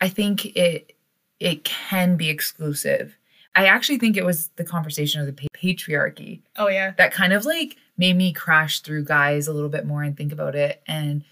I 0.00 0.08
think 0.08 0.46
it 0.56 0.94
it 1.40 1.64
can 1.64 2.16
be 2.16 2.28
exclusive. 2.28 3.16
I 3.54 3.66
actually 3.66 3.98
think 3.98 4.16
it 4.16 4.24
was 4.24 4.48
the 4.56 4.64
conversation 4.64 5.20
of 5.20 5.26
the 5.26 5.48
patriarchy 5.56 6.40
Oh 6.56 6.68
yeah. 6.68 6.92
that 6.98 7.12
kind 7.12 7.32
of 7.32 7.44
like 7.44 7.76
made 7.96 8.16
me 8.16 8.32
crash 8.32 8.80
through 8.80 9.04
guys 9.04 9.48
a 9.48 9.52
little 9.52 9.68
bit 9.68 9.86
more 9.86 10.02
and 10.02 10.16
think 10.16 10.32
about 10.32 10.54
it. 10.54 10.82
And 10.86 11.24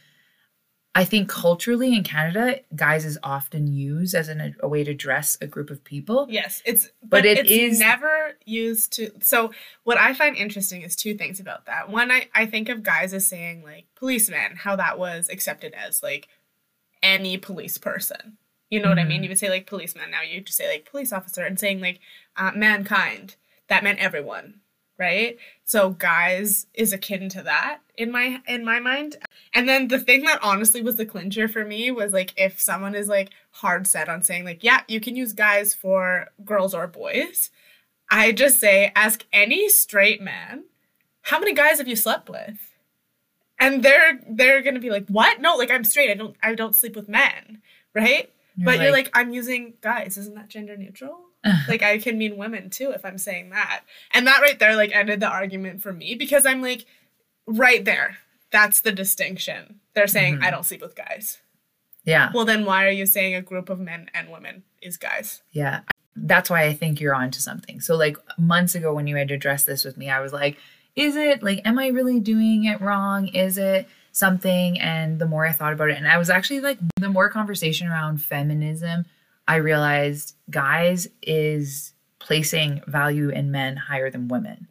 I 0.97 1.05
think 1.05 1.29
culturally 1.29 1.95
in 1.95 2.03
Canada, 2.03 2.61
guys 2.75 3.05
is 3.05 3.19
often 3.23 3.67
used 3.67 4.15
as 4.15 4.29
an, 4.29 4.57
a 4.61 4.67
way 4.69 4.83
to 4.83 4.95
dress 4.95 5.37
a 5.41 5.47
group 5.47 5.71
of 5.71 5.85
people. 5.85 6.27
Yes, 6.29 6.63
it's 6.65 6.87
But 7.03 7.11
but, 7.11 7.25
it 7.27 7.39
it's 7.41 7.51
is- 7.51 7.79
never 7.79 8.37
used 8.45 8.93
to. 8.95 9.11
So 9.21 9.53
what 9.85 9.99
I 9.99 10.15
find 10.15 10.37
interesting 10.37 10.83
is 10.83 10.97
two 10.97 11.15
things 11.15 11.39
about 11.39 11.67
that. 11.67 11.91
One, 11.91 12.11
I 12.11 12.29
I 12.35 12.47
think 12.47 12.69
of 12.69 12.83
guys 12.83 13.13
as 13.15 13.27
saying 13.27 13.63
like 13.63 13.85
policeman, 13.95 14.57
how 14.57 14.75
that 14.77 14.99
was 14.99 15.29
accepted 15.29 15.75
as 15.75 16.03
like 16.03 16.29
any 17.03 17.37
police 17.37 17.79
person. 17.79 18.39
You 18.71 18.81
know 18.81 18.89
what 18.89 18.99
I 18.99 19.05
mean? 19.05 19.21
Mhm. 19.21 19.25
You 19.25 19.29
would 19.31 19.39
say 19.39 19.49
like 19.51 19.67
policeman. 19.67 20.11
Now 20.11 20.23
you 20.23 20.41
just 20.41 20.59
say 20.59 20.69
like 20.69 20.91
police 20.91 21.13
officer, 21.13 21.45
and 21.45 21.59
saying 21.61 21.81
like 21.81 22.01
uh, 22.37 22.53
mankind. 22.57 23.37
That 23.69 23.85
meant 23.85 23.99
everyone, 23.99 24.61
right? 24.99 25.37
So 25.65 25.91
guys 25.91 26.67
is 26.75 26.93
akin 26.93 27.29
to 27.31 27.43
that 27.43 27.81
in 27.97 28.11
my 28.11 28.41
in 28.47 28.65
my 28.65 28.81
mind. 28.81 29.17
And 29.55 29.69
then 29.69 29.89
the 29.89 29.99
thing 29.99 30.23
that 30.25 30.43
honestly 30.43 30.83
was 30.83 30.97
the 30.97 31.07
clincher 31.07 31.49
for 31.49 31.65
me 31.65 31.91
was 31.91 32.13
like 32.13 32.35
if 32.37 32.61
someone 32.61 32.95
is 32.95 33.09
like 33.09 33.31
hard 33.53 33.87
set 33.87 34.09
on 34.09 34.23
saying 34.23 34.45
like 34.45 34.63
yeah 34.63 34.83
you 34.89 35.01
can 35.01 35.17
use 35.17 35.33
guys 35.33 35.75
for 35.75 36.29
girls 36.45 36.75
or 36.75 36.87
boys, 36.87 37.51
I 38.11 38.33
just 38.33 38.61
say 38.61 38.93
ask 38.95 39.25
any 39.33 39.69
straight 39.69 40.21
man 40.23 40.65
how 41.23 41.41
many 41.41 41.55
guys 41.55 41.79
have 41.79 41.89
you 41.89 41.97
slept 41.97 42.29
with, 42.31 42.77
and 43.59 43.83
they're 43.83 44.21
they're 44.29 44.63
gonna 44.63 44.79
be 44.81 44.91
like 44.91 45.09
what? 45.09 45.41
No 45.41 45.57
like 45.57 45.71
I'm 45.71 45.85
straight. 45.85 46.11
I 46.11 46.15
don't 46.15 46.37
I 46.43 46.55
don't 46.55 46.75
sleep 46.75 46.97
with 46.97 47.09
men 47.09 47.63
right? 47.97 48.31
But 48.59 48.81
you're 48.81 48.93
like 48.93 49.11
I'm 49.15 49.33
using 49.33 49.75
guys. 49.81 50.17
Isn't 50.17 50.35
that 50.35 50.49
gender 50.49 50.77
neutral 50.77 51.19
like 51.69 51.83
I 51.83 51.99
can 51.99 52.19
mean 52.19 52.37
women 52.37 52.71
too 52.71 52.91
if 52.93 53.05
I'm 53.05 53.19
saying 53.19 53.51
that. 53.51 53.83
And 54.13 54.27
that 54.27 54.41
right 54.41 54.59
there 54.59 54.77
like 54.77 54.95
ended 54.95 55.21
the 55.21 55.29
argument 55.29 55.83
for 55.83 55.93
me 55.93 56.15
because 56.15 56.47
I'm 56.47 56.63
like 56.63 56.87
right 57.47 57.85
there. 57.85 58.19
That's 58.51 58.81
the 58.81 58.93
distinction. 58.93 59.81
They're 59.95 60.07
saying 60.07 60.39
Mhm. 60.39 60.43
I 60.45 60.51
don't 60.51 60.65
sleep 60.67 60.81
with 60.83 60.95
guys. 60.97 61.39
yeah, 62.05 62.31
Well 62.35 62.45
then 62.45 62.65
why 62.65 62.87
are 62.87 62.91
you 62.91 63.07
saying 63.07 63.35
a 63.35 63.43
group 63.43 63.69
of 63.69 63.81
men 63.81 64.09
and 64.15 64.31
women 64.31 64.63
is 64.81 64.97
guys? 64.97 65.43
yeah. 65.53 65.81
That's 66.19 66.49
why 66.49 66.63
I 66.65 66.73
think 66.73 66.99
you're 66.99 67.15
onto 67.15 67.41
something. 67.41 67.79
So, 67.83 67.95
like 67.95 68.17
months 68.39 68.75
ago 68.75 68.95
when 68.95 69.07
you 69.07 69.17
had 69.17 69.31
addressed 69.31 69.67
this 69.67 69.85
with 69.85 69.99
me, 69.99 70.09
I 70.09 70.21
was 70.21 70.33
like, 70.33 70.57
is 70.95 71.15
it 71.15 71.43
like, 71.43 71.61
am 71.67 71.79
I 71.79 71.89
really 71.89 72.21
doing 72.21 72.65
it 72.65 72.81
wrong? 72.81 73.29
Is 73.29 73.59
it 73.59 73.87
something? 74.13 74.81
And 74.81 75.19
the 75.19 75.27
more 75.27 75.45
I 75.47 75.53
thought 75.53 75.75
about 75.75 75.91
it, 75.91 75.99
and 75.99 76.09
I 76.09 76.17
was 76.17 76.31
actually 76.31 76.61
like, 76.61 76.79
the 76.99 77.11
more 77.11 77.29
conversation 77.29 77.87
around 77.89 78.23
feminism, 78.23 79.05
I 79.49 79.57
realized 79.57 80.35
guys 80.51 81.09
is 81.23 81.93
placing 82.19 82.83
value 82.87 83.29
in 83.29 83.51
men 83.51 83.77
higher 83.77 84.11
than 84.11 84.29
women. 84.29 84.69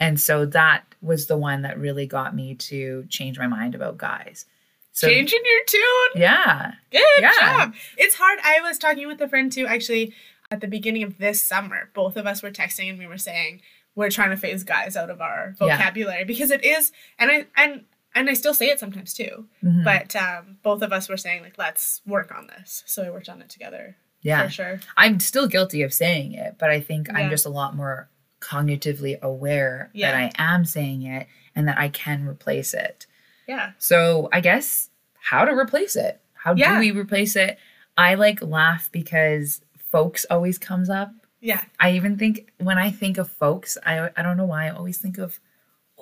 And 0.00 0.18
so 0.20 0.46
that 0.46 0.84
was 1.02 1.26
the 1.26 1.36
one 1.36 1.62
that 1.62 1.78
really 1.78 2.06
got 2.06 2.34
me 2.34 2.54
to 2.54 3.04
change 3.08 3.38
my 3.38 3.46
mind 3.46 3.74
about 3.74 3.98
guys. 3.98 4.46
So, 4.92 5.08
Changing 5.08 5.40
your 5.44 5.64
tune. 5.66 6.22
yeah. 6.22 6.72
Good 6.90 7.02
Yeah. 7.20 7.32
job. 7.40 7.74
It's 7.98 8.14
hard. 8.14 8.38
I 8.42 8.60
was 8.60 8.78
talking 8.78 9.06
with 9.06 9.20
a 9.20 9.28
friend 9.28 9.50
too 9.52 9.66
actually 9.66 10.14
at 10.50 10.60
the 10.60 10.68
beginning 10.68 11.02
of 11.02 11.18
this 11.18 11.42
summer. 11.42 11.90
Both 11.94 12.16
of 12.16 12.26
us 12.26 12.42
were 12.42 12.50
texting 12.50 12.88
and 12.90 12.98
we 12.98 13.06
were 13.06 13.18
saying 13.18 13.60
we're 13.96 14.10
trying 14.10 14.30
to 14.30 14.36
phase 14.36 14.62
guys 14.64 14.96
out 14.96 15.10
of 15.10 15.20
our 15.20 15.54
Yeah. 15.60 15.76
vocabulary 15.76 16.24
because 16.24 16.50
it 16.50 16.64
is 16.64 16.92
and 17.18 17.30
I 17.30 17.46
and 17.56 17.84
and 18.16 18.30
I 18.30 18.34
still 18.34 18.54
say 18.54 18.68
it 18.68 18.78
sometimes 18.78 19.12
too. 19.12 19.48
Mhm. 19.64 19.82
But 19.84 20.14
um, 20.14 20.58
both 20.62 20.82
of 20.82 20.92
us 20.92 21.08
were 21.08 21.16
saying 21.16 21.42
like, 21.42 21.58
let's 21.58 22.00
work 22.06 22.32
on 22.32 22.46
this. 22.46 22.84
So 22.86 23.02
we 23.02 23.10
worked 23.10 23.28
on 23.28 23.42
it 23.42 23.48
together 23.48 23.96
yeah. 24.24 24.44
for 24.46 24.50
sure. 24.50 24.80
I'm 24.96 25.20
still 25.20 25.46
guilty 25.46 25.82
of 25.82 25.92
saying 25.92 26.32
it, 26.32 26.56
but 26.58 26.70
I 26.70 26.80
think 26.80 27.08
I'm 27.14 27.30
just 27.30 27.46
a 27.46 27.50
lot 27.50 27.76
more 27.76 28.08
cognitively 28.40 29.20
aware 29.20 29.90
Yeah. 29.94 30.10
that 30.10 30.16
I 30.16 30.52
am 30.52 30.64
saying 30.64 31.02
it 31.02 31.28
and 31.54 31.68
that 31.68 31.78
I 31.78 31.88
can 31.88 32.26
replace 32.26 32.74
it. 32.74 33.06
Yeah. 33.46 33.72
So 33.78 34.28
I 34.32 34.40
guess 34.40 34.90
how 35.20 35.44
to 35.44 35.52
replace 35.52 35.94
it? 35.96 36.20
How 36.34 36.54
Yeah. 36.54 36.74
do 36.74 36.80
we 36.80 36.90
replace 36.90 37.36
it? 37.36 37.58
I 37.96 38.14
like 38.16 38.42
laugh 38.42 38.90
because 38.92 39.60
folks 39.78 40.26
always 40.28 40.58
comes 40.58 40.90
up. 40.90 41.10
Yeah. 41.40 41.62
I 41.78 41.92
even 41.92 42.18
think 42.18 42.52
when 42.58 42.78
I 42.78 42.90
think 42.90 43.18
of 43.18 43.30
folks, 43.30 43.78
I 43.86 44.10
I 44.16 44.22
don't 44.22 44.36
know 44.36 44.46
why 44.46 44.66
I 44.66 44.70
always 44.70 44.98
think 44.98 45.18
of 45.18 45.38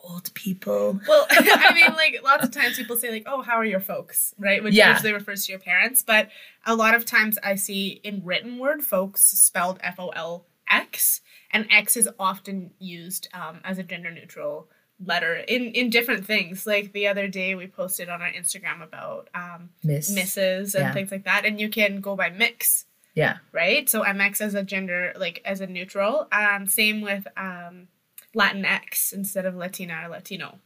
old 0.03 0.33
people. 0.35 1.01
Well, 1.09 1.27
I 1.31 1.73
mean, 1.75 1.93
like 1.95 2.21
lots 2.25 2.45
of 2.45 2.51
times 2.51 2.77
people 2.77 2.97
say 2.97 3.11
like, 3.11 3.25
"Oh, 3.27 3.43
how 3.43 3.55
are 3.57 3.65
your 3.65 3.81
folks?" 3.81 4.35
Right, 4.39 4.63
which 4.63 4.75
Yeah. 4.75 4.93
usually 4.93 5.13
refers 5.13 5.47
to 5.47 5.53
your 5.53 5.59
parents. 5.61 6.03
But 6.03 6.29
a 6.67 6.75
lot 6.75 6.95
of 6.95 7.05
times 7.05 7.39
I 7.43 7.55
see 7.55 8.01
in 8.05 8.23
written 8.25 8.59
word 8.59 8.83
folks 8.83 9.23
spelled 9.25 9.79
F 9.83 9.97
O 9.99 10.09
L 10.11 10.47
X, 10.71 11.21
and 11.51 11.67
X 11.71 11.97
is 11.97 12.09
often 12.19 12.73
used 12.79 13.29
um, 13.35 13.61
as 13.65 13.79
a 13.79 13.83
gender 13.83 14.11
neutral 14.11 14.69
letter 15.05 15.35
in 15.35 15.65
in 15.73 15.91
different 15.91 16.25
things. 16.27 16.67
Like 16.67 16.93
the 16.93 17.09
other 17.09 17.27
day, 17.29 17.55
we 17.55 17.67
posted 17.67 18.09
on 18.09 18.23
our 18.23 18.31
Instagram 18.31 18.83
about 18.83 19.29
um, 19.35 19.71
Miss. 19.83 20.11
misses 20.11 20.75
and 20.75 20.85
Yeah. 20.85 20.93
things 20.93 21.11
like 21.11 21.25
that, 21.25 21.45
and 21.45 21.61
you 21.61 21.69
can 21.69 22.01
go 22.01 22.17
by 22.17 22.31
mix. 22.31 22.87
Yeah. 23.15 23.37
right? 23.53 23.91
So 23.91 24.03
MX 24.03 24.41
as 24.41 24.55
a 24.55 24.63
gender, 24.63 25.13
like 25.19 25.43
as 25.45 25.61
a 25.61 25.67
neutral. 25.67 26.29
Um, 26.33 26.67
same 26.67 27.03
with 27.03 27.27
um, 27.37 27.89
Latin 28.35 28.65
X 28.65 29.13
instead 29.13 29.47
of 29.47 29.55
Latina 29.55 30.03
or 30.05 30.09
Latino. 30.09 30.59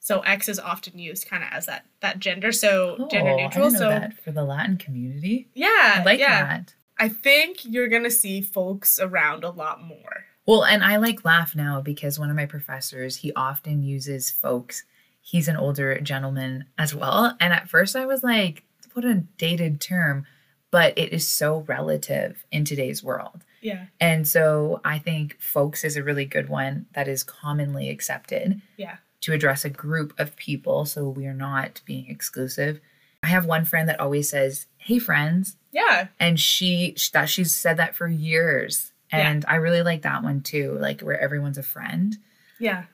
So 0.00 0.20
X 0.20 0.48
is 0.48 0.58
often 0.58 0.98
used 0.98 1.28
kind 1.28 1.44
of 1.44 1.50
as 1.52 1.66
that 1.66 1.84
that 2.00 2.18
gender. 2.18 2.50
So 2.52 2.96
oh, 2.98 3.08
gender 3.08 3.30
Oh, 3.32 3.36
neutral. 3.36 3.66
I 3.66 3.68
didn't 3.68 3.72
know 3.74 3.78
So 3.78 3.88
that 3.88 4.14
for 4.22 4.32
the 4.32 4.44
Latin 4.44 4.76
community. 4.76 5.48
yeah, 5.54 5.96
I 5.98 6.02
like 6.04 6.18
yeah. 6.18 6.44
that. 6.44 6.74
I 6.98 7.08
think 7.08 7.64
you're 7.64 7.88
gonna 7.88 8.10
see 8.10 8.40
folks 8.40 8.98
around 9.00 9.44
a 9.44 9.50
lot 9.50 9.82
more. 9.82 10.24
Well, 10.44 10.64
and 10.64 10.82
I 10.82 10.96
like 10.96 11.24
laugh 11.24 11.54
now 11.54 11.80
because 11.80 12.18
one 12.18 12.30
of 12.30 12.36
my 12.36 12.46
professors, 12.46 13.16
he 13.16 13.32
often 13.34 13.82
uses 13.82 14.30
folks. 14.30 14.84
He's 15.20 15.46
an 15.46 15.56
older 15.56 16.00
gentleman 16.00 16.64
as 16.76 16.94
well. 16.94 17.36
And 17.38 17.52
at 17.52 17.68
first 17.68 17.94
I 17.94 18.06
was 18.06 18.24
like, 18.24 18.64
what 18.92 19.04
a 19.04 19.22
dated 19.38 19.80
term, 19.80 20.26
but 20.72 20.98
it 20.98 21.12
is 21.12 21.28
so 21.28 21.60
relative 21.68 22.44
in 22.50 22.64
today's 22.64 23.04
world. 23.04 23.44
Yeah, 23.62 23.86
And 24.00 24.26
so 24.26 24.80
I 24.84 24.98
think 24.98 25.40
folks 25.40 25.84
is 25.84 25.96
a 25.96 26.02
really 26.02 26.24
good 26.24 26.48
one 26.48 26.86
that 26.94 27.08
is 27.08 27.22
commonly 27.22 27.88
accepted 27.88 28.60
yeah, 28.76 28.96
to 29.22 29.32
address 29.32 29.64
a 29.64 29.70
group 29.70 30.12
of 30.18 30.36
people 30.36 30.84
so 30.84 31.08
we 31.08 31.26
are 31.26 31.34
not 31.34 31.80
being 31.86 32.08
exclusive. 32.10 32.80
I 33.22 33.28
have 33.28 33.46
one 33.46 33.64
friend 33.64 33.88
that 33.88 34.00
always 34.00 34.28
says, 34.28 34.66
"Hey 34.78 34.98
friends," 34.98 35.56
yeah, 35.70 36.08
and 36.18 36.40
she 36.40 36.96
that 37.12 37.28
she's 37.28 37.54
said 37.54 37.76
that 37.76 37.94
for 37.94 38.08
years. 38.08 38.92
Yeah. 39.12 39.30
And 39.30 39.44
I 39.46 39.56
really 39.56 39.82
like 39.82 40.02
that 40.02 40.22
one 40.22 40.40
too, 40.40 40.76
like 40.80 41.02
where 41.02 41.20
everyone's 41.20 41.58
a 41.58 41.62
friend. 41.62 42.16
yeah. 42.58 42.84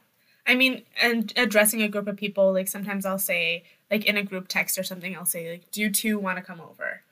I 0.46 0.54
mean, 0.54 0.82
and 1.02 1.30
addressing 1.36 1.82
a 1.82 1.88
group 1.88 2.08
of 2.08 2.16
people, 2.16 2.54
like 2.54 2.68
sometimes 2.68 3.04
I'll 3.04 3.18
say, 3.18 3.64
like 3.90 4.06
in 4.06 4.16
a 4.16 4.22
group 4.22 4.48
text 4.48 4.78
or 4.78 4.82
something, 4.82 5.14
I'll 5.14 5.26
say, 5.26 5.50
like, 5.50 5.70
"Do 5.70 5.82
you 5.82 5.90
two 5.90 6.18
want 6.18 6.38
to 6.38 6.42
come 6.42 6.60
over?" 6.60 7.02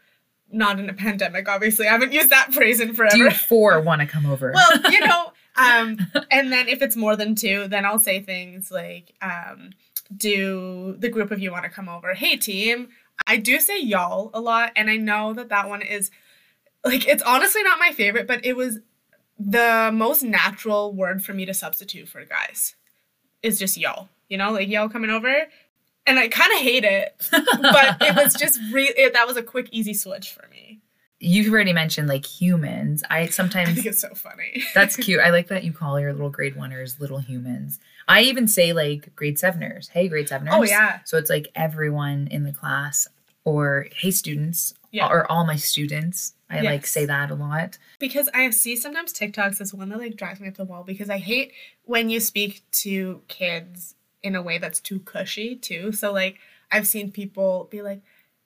Not 0.50 0.78
in 0.78 0.88
a 0.88 0.94
pandemic, 0.94 1.48
obviously. 1.48 1.88
I 1.88 1.92
haven't 1.92 2.12
used 2.12 2.30
that 2.30 2.54
phrase 2.54 2.80
in 2.80 2.94
forever. 2.94 3.16
Do 3.16 3.22
you 3.24 3.30
four 3.30 3.80
want 3.80 4.00
to 4.00 4.06
come 4.06 4.26
over? 4.26 4.52
well, 4.52 4.92
you 4.92 5.00
know, 5.00 5.32
um, 5.56 5.98
and 6.30 6.52
then 6.52 6.68
if 6.68 6.82
it's 6.82 6.96
more 6.96 7.16
than 7.16 7.34
two, 7.34 7.66
then 7.68 7.84
I'll 7.84 7.98
say 7.98 8.20
things 8.20 8.70
like, 8.70 9.14
um, 9.20 9.70
do 10.16 10.94
the 10.98 11.08
group 11.08 11.30
of 11.30 11.40
you 11.40 11.50
want 11.50 11.64
to 11.64 11.70
come 11.70 11.88
over? 11.88 12.14
Hey, 12.14 12.36
team. 12.36 12.88
I 13.26 13.38
do 13.38 13.58
say 13.60 13.80
y'all 13.80 14.30
a 14.34 14.40
lot, 14.40 14.72
and 14.76 14.90
I 14.90 14.96
know 14.96 15.32
that 15.32 15.48
that 15.48 15.68
one 15.68 15.82
is 15.82 16.10
like, 16.84 17.08
it's 17.08 17.22
honestly 17.22 17.62
not 17.62 17.78
my 17.78 17.90
favorite, 17.92 18.26
but 18.26 18.44
it 18.44 18.56
was 18.56 18.78
the 19.38 19.90
most 19.92 20.22
natural 20.22 20.92
word 20.94 21.24
for 21.24 21.34
me 21.34 21.44
to 21.46 21.54
substitute 21.54 22.08
for 22.08 22.24
guys 22.24 22.74
is 23.42 23.58
just 23.58 23.76
y'all, 23.76 24.08
you 24.28 24.38
know, 24.38 24.52
like 24.52 24.68
y'all 24.68 24.88
coming 24.88 25.10
over. 25.10 25.46
And 26.06 26.18
I 26.18 26.28
kind 26.28 26.52
of 26.52 26.58
hate 26.60 26.84
it, 26.84 27.14
but 27.30 27.96
it 28.00 28.14
was 28.16 28.34
just 28.34 28.60
really, 28.72 29.08
that 29.10 29.26
was 29.26 29.36
a 29.36 29.42
quick, 29.42 29.68
easy 29.72 29.92
switch 29.94 30.30
for 30.32 30.46
me. 30.50 30.80
You've 31.18 31.52
already 31.52 31.72
mentioned 31.72 32.08
like 32.08 32.24
humans. 32.26 33.02
I 33.10 33.20
I 33.20 33.26
sometimes 33.26 33.74
think 33.74 33.86
it's 33.86 34.00
so 34.00 34.14
funny. 34.14 34.62
that's 34.74 34.96
cute. 35.04 35.18
I 35.18 35.30
like 35.30 35.48
that 35.48 35.64
you 35.64 35.72
call 35.72 35.98
your 35.98 36.12
little 36.12 36.30
grade 36.30 36.54
oneers 36.54 37.00
little 37.00 37.18
humans. 37.18 37.80
I 38.06 38.20
even 38.22 38.46
say 38.46 38.72
like 38.72 39.16
grade 39.16 39.38
seveners. 39.38 39.88
Hey, 39.88 40.08
grade 40.08 40.28
seveners. 40.28 40.54
Oh, 40.54 40.62
yeah. 40.62 41.00
So 41.04 41.16
it's 41.18 41.30
like 41.30 41.48
everyone 41.54 42.28
in 42.30 42.44
the 42.44 42.52
class, 42.52 43.08
or 43.44 43.88
hey, 43.96 44.10
students, 44.12 44.74
Yeah. 44.92 45.08
or 45.08 45.28
all 45.32 45.44
my 45.46 45.56
students. 45.56 46.34
I 46.48 46.60
like 46.60 46.86
say 46.86 47.04
that 47.06 47.32
a 47.32 47.34
lot. 47.34 47.76
because 47.98 48.28
I 48.32 48.48
see 48.50 48.76
sometimes 48.76 49.12
TikToks 49.12 49.60
as 49.60 49.74
one 49.74 49.88
that 49.88 49.98
like 49.98 50.14
drives 50.16 50.38
me 50.38 50.46
up 50.46 50.54
the 50.54 50.64
wall 50.64 50.84
because 50.84 51.10
I 51.10 51.18
hate 51.18 51.50
when 51.82 52.08
you 52.08 52.20
speak 52.20 52.62
to 52.82 53.22
kids 53.26 53.95
in 54.26 54.34
a 54.34 54.42
way 54.42 54.58
that's 54.58 54.80
too 54.80 54.98
cushy 55.00 55.56
too. 55.56 55.92
So 55.92 56.12
like 56.12 56.38
I've 56.70 56.86
seen 56.86 57.12
people 57.12 57.68
be 57.70 57.80
like, 57.80 58.02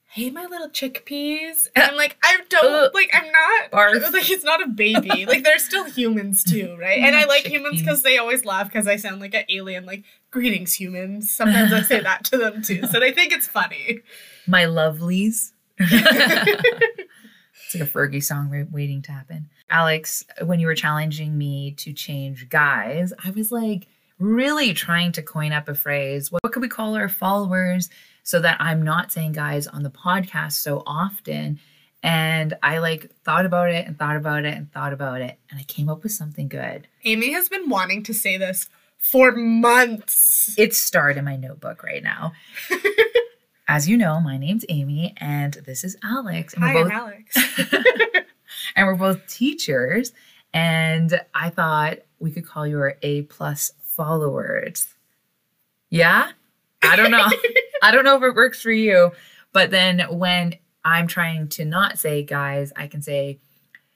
"Hey, 0.06 0.30
my 0.30 0.44
little 0.44 0.68
chickpeas," 0.68 1.68
and 1.74 1.84
I'm 1.84 1.96
like, 1.96 2.16
I 2.22 2.38
don't 2.48 2.94
like. 2.94 3.10
I'm 3.14 3.32
not 3.32 3.70
Barf. 3.72 4.12
like 4.12 4.30
it's 4.30 4.44
not 4.44 4.62
a 4.62 4.68
baby. 4.68 5.26
like 5.26 5.42
they're 5.42 5.58
still 5.58 5.84
humans 5.84 6.44
too, 6.44 6.76
right? 6.80 6.98
And 6.98 7.16
I 7.16 7.24
like 7.24 7.46
humans 7.46 7.80
because 7.80 8.02
they 8.02 8.18
always 8.18 8.44
laugh 8.44 8.66
because 8.66 8.86
I 8.86 8.96
sound 8.96 9.20
like 9.20 9.34
an 9.34 9.44
alien. 9.48 9.86
Like 9.86 10.04
greetings, 10.30 10.74
humans. 10.74 11.30
Sometimes 11.32 11.72
I 11.72 11.82
say 11.82 12.00
that 12.02 12.24
to 12.24 12.36
them 12.36 12.62
too, 12.62 12.86
so 12.86 13.00
they 13.00 13.12
think 13.12 13.32
it's 13.32 13.48
funny. 13.48 14.00
My 14.46 14.64
lovelies. 14.64 15.52
it's 15.78 17.74
like 17.74 17.82
a 17.82 17.90
Fergie 17.90 18.22
song 18.22 18.68
waiting 18.70 19.00
to 19.02 19.12
happen. 19.12 19.48
Alex, 19.70 20.24
when 20.44 20.60
you 20.60 20.66
were 20.66 20.74
challenging 20.74 21.38
me 21.38 21.72
to 21.78 21.94
change 21.94 22.50
guys, 22.50 23.14
I 23.24 23.30
was 23.30 23.50
like 23.50 23.86
really 24.20 24.72
trying 24.74 25.12
to 25.12 25.22
coin 25.22 25.52
up 25.52 25.68
a 25.68 25.74
phrase. 25.74 26.30
What, 26.30 26.42
what 26.42 26.52
could 26.52 26.62
we 26.62 26.68
call 26.68 26.94
our 26.94 27.08
followers 27.08 27.88
so 28.22 28.38
that 28.40 28.58
I'm 28.60 28.82
not 28.82 29.10
saying 29.10 29.32
guys 29.32 29.66
on 29.66 29.82
the 29.82 29.90
podcast 29.90 30.52
so 30.52 30.82
often? 30.86 31.58
And 32.02 32.56
I 32.62 32.78
like 32.78 33.10
thought 33.24 33.44
about 33.44 33.70
it 33.70 33.86
and 33.86 33.98
thought 33.98 34.16
about 34.16 34.44
it 34.44 34.56
and 34.56 34.70
thought 34.72 34.92
about 34.92 35.20
it, 35.20 35.38
and 35.50 35.60
I 35.60 35.64
came 35.64 35.88
up 35.88 36.02
with 36.02 36.12
something 36.12 36.48
good. 36.48 36.88
Amy 37.04 37.32
has 37.32 37.48
been 37.48 37.68
wanting 37.68 38.02
to 38.04 38.14
say 38.14 38.38
this 38.38 38.68
for 38.96 39.32
months. 39.32 40.54
It's 40.56 40.78
starred 40.78 41.18
in 41.18 41.24
my 41.24 41.36
notebook 41.36 41.82
right 41.82 42.02
now. 42.02 42.32
As 43.68 43.88
you 43.88 43.96
know, 43.96 44.18
my 44.18 44.36
name's 44.36 44.64
Amy, 44.68 45.14
and 45.18 45.54
this 45.54 45.84
is 45.84 45.96
Alex. 46.02 46.54
And 46.54 46.64
Hi, 46.64 46.72
both 46.72 46.90
Alex. 46.90 47.36
and 48.76 48.86
we're 48.86 48.96
both 48.96 49.26
teachers. 49.28 50.12
And 50.52 51.20
I 51.34 51.50
thought 51.50 51.98
we 52.18 52.32
could 52.32 52.46
call 52.46 52.66
you 52.66 52.78
our 52.78 52.96
A 53.02 53.22
plus 53.22 53.72
followers. 53.96 54.86
Yeah? 55.90 56.30
I 56.82 56.96
don't 56.96 57.10
know. 57.10 57.28
I 57.82 57.90
don't 57.90 58.04
know 58.04 58.16
if 58.16 58.22
it 58.22 58.34
works 58.34 58.60
for 58.62 58.70
you. 58.70 59.12
But 59.52 59.70
then 59.70 60.00
when 60.10 60.54
I'm 60.84 61.06
trying 61.06 61.48
to 61.48 61.64
not 61.64 61.98
say 61.98 62.22
guys, 62.22 62.72
I 62.76 62.86
can 62.86 63.02
say, 63.02 63.40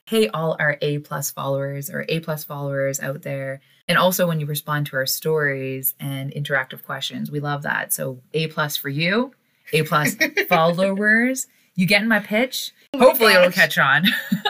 hey, 0.07 0.29
all 0.29 0.57
our 0.59 0.77
A 0.83 0.99
plus 0.99 1.31
followers 1.31 1.89
or 1.91 2.05
A 2.09 2.21
plus 2.21 2.45
followers 2.45 3.01
out 3.01 3.23
there. 3.23 3.61
And 3.89 3.99
also 3.99 4.27
when 4.27 4.41
you 4.41 4.47
respond 4.47 4.87
to 4.89 4.97
our 4.97 5.07
stories 5.07 5.95
and 6.01 6.33
interactive 6.33 6.83
questions, 6.85 7.31
we 7.31 7.41
love 7.41 7.63
that. 7.63 7.93
So 7.93 8.21
A 8.33 8.49
plus 8.49 8.77
for 8.77 8.89
you, 8.89 9.33
A 9.73 9.83
plus 9.83 10.17
followers. 10.49 11.47
You 11.77 11.87
getting 11.87 12.09
my 12.09 12.21
pitch? 12.21 12.73
Oh 12.93 12.99
my 12.99 13.05
Hopefully 13.05 13.33
it'll 13.33 13.51
catch 13.51 13.79
on. 13.79 14.05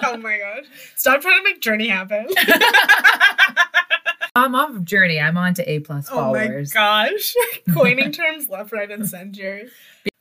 oh 0.04 0.16
my 0.18 0.38
gosh. 0.38 0.64
Stop 0.94 1.22
trying 1.22 1.38
to 1.38 1.44
make 1.44 1.62
Journey 1.62 1.88
happen. 1.88 2.26
I'm 4.36 4.54
off 4.54 4.70
of 4.70 4.84
journey. 4.84 5.20
I'm 5.20 5.36
on 5.36 5.54
to 5.54 5.70
A 5.70 5.78
plus 5.78 6.08
followers. 6.08 6.72
oh 6.74 6.80
my 6.80 7.08
gosh. 7.08 7.34
Coining 7.74 8.10
terms 8.10 8.48
left, 8.48 8.72
right, 8.72 8.90
and 8.90 9.08
center. 9.08 9.62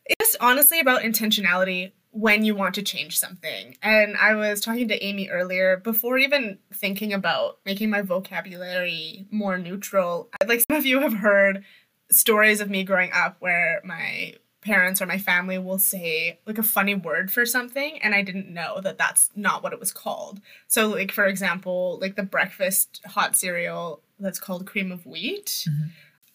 It's 0.05 0.35
honestly 0.39 0.79
about 0.79 1.01
intentionality 1.01 1.93
when 2.11 2.45
you 2.45 2.53
want 2.53 2.75
to 2.75 2.83
change 2.83 3.17
something. 3.17 3.75
And 3.81 4.15
I 4.17 4.35
was 4.35 4.61
talking 4.61 4.87
to 4.89 5.03
Amy 5.03 5.29
earlier 5.29 5.77
before 5.77 6.19
even 6.19 6.59
thinking 6.71 7.11
about 7.11 7.57
making 7.65 7.89
my 7.89 8.03
vocabulary 8.03 9.25
more 9.31 9.57
neutral. 9.57 10.29
Like 10.45 10.63
some 10.69 10.77
of 10.77 10.85
you 10.85 10.99
have 10.99 11.13
heard 11.13 11.63
stories 12.11 12.61
of 12.61 12.69
me 12.69 12.83
growing 12.83 13.11
up 13.13 13.37
where 13.39 13.81
my 13.83 14.35
parents 14.63 15.01
or 15.01 15.05
my 15.05 15.17
family 15.17 15.57
will 15.57 15.77
say 15.79 16.39
like 16.45 16.57
a 16.57 16.63
funny 16.63 16.95
word 16.95 17.31
for 17.31 17.45
something 17.45 17.97
and 18.01 18.15
I 18.15 18.21
didn't 18.21 18.53
know 18.53 18.79
that 18.81 18.97
that's 18.97 19.29
not 19.35 19.61
what 19.63 19.73
it 19.73 19.79
was 19.79 19.91
called. 19.91 20.39
So 20.67 20.87
like 20.89 21.11
for 21.11 21.25
example, 21.25 21.97
like 22.01 22.15
the 22.15 22.23
breakfast 22.23 23.01
hot 23.05 23.35
cereal 23.35 24.01
that's 24.19 24.39
called 24.39 24.65
cream 24.65 24.91
of 24.91 25.05
wheat. 25.05 25.67
Mhm. 25.69 25.89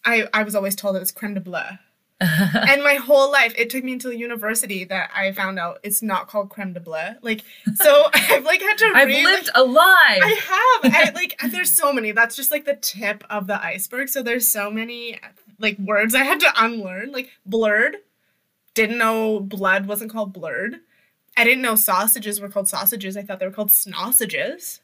I 0.05 0.27
I 0.33 0.43
was 0.43 0.55
always 0.55 0.75
told 0.75 0.95
it 0.95 0.99
was 0.99 1.11
creme 1.11 1.33
de 1.33 1.41
bleu. 1.41 1.77
and 2.21 2.83
my 2.83 2.95
whole 2.95 3.31
life 3.31 3.53
it 3.57 3.69
took 3.69 3.81
me 3.83 3.93
until 3.93 4.11
university 4.11 4.83
that 4.83 5.09
I 5.15 5.31
found 5.31 5.57
out 5.57 5.79
it's 5.83 6.01
not 6.01 6.27
called 6.27 6.49
creme 6.49 6.73
de 6.73 6.79
bleu. 6.81 7.15
Like 7.21 7.43
so 7.75 8.07
I've 8.13 8.43
like 8.43 8.61
had 8.61 8.77
to 8.79 8.91
I've 8.95 9.07
read 9.07 9.23
lived 9.23 9.49
a 9.55 9.63
lie. 9.63 10.19
I 10.21 10.81
have. 10.83 10.93
I, 10.93 11.11
like 11.15 11.39
there's 11.49 11.71
so 11.71 11.93
many. 11.93 12.11
That's 12.11 12.35
just 12.35 12.51
like 12.51 12.65
the 12.65 12.75
tip 12.75 13.23
of 13.29 13.47
the 13.47 13.63
iceberg. 13.63 14.09
So 14.09 14.21
there's 14.21 14.51
so 14.51 14.69
many 14.69 15.19
like 15.59 15.77
words 15.79 16.13
I 16.13 16.23
had 16.23 16.39
to 16.41 16.51
unlearn. 16.57 17.11
Like 17.11 17.29
blurred. 17.45 17.97
I 18.79 18.83
didn't 18.83 18.97
know 18.97 19.41
blood 19.41 19.87
wasn't 19.87 20.09
called 20.09 20.31
blurred. 20.31 20.77
I 21.35 21.43
didn't 21.43 21.61
know 21.61 21.75
sausages 21.75 22.39
were 22.39 22.47
called 22.47 22.69
sausages. 22.69 23.17
I 23.17 23.23
thought 23.23 23.39
they 23.39 23.45
were 23.45 23.51
called 23.51 23.71
snossages. 23.71 24.79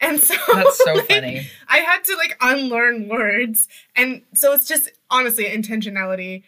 And 0.00 0.20
so 0.20 0.34
That's 0.52 0.84
so 0.84 0.94
like, 0.94 1.08
funny. 1.08 1.46
I 1.66 1.78
had 1.78 2.04
to 2.04 2.16
like 2.16 2.36
unlearn 2.42 3.08
words. 3.08 3.68
And 3.96 4.22
so 4.34 4.52
it's 4.52 4.68
just 4.68 4.90
honestly 5.10 5.44
intentionality 5.44 6.42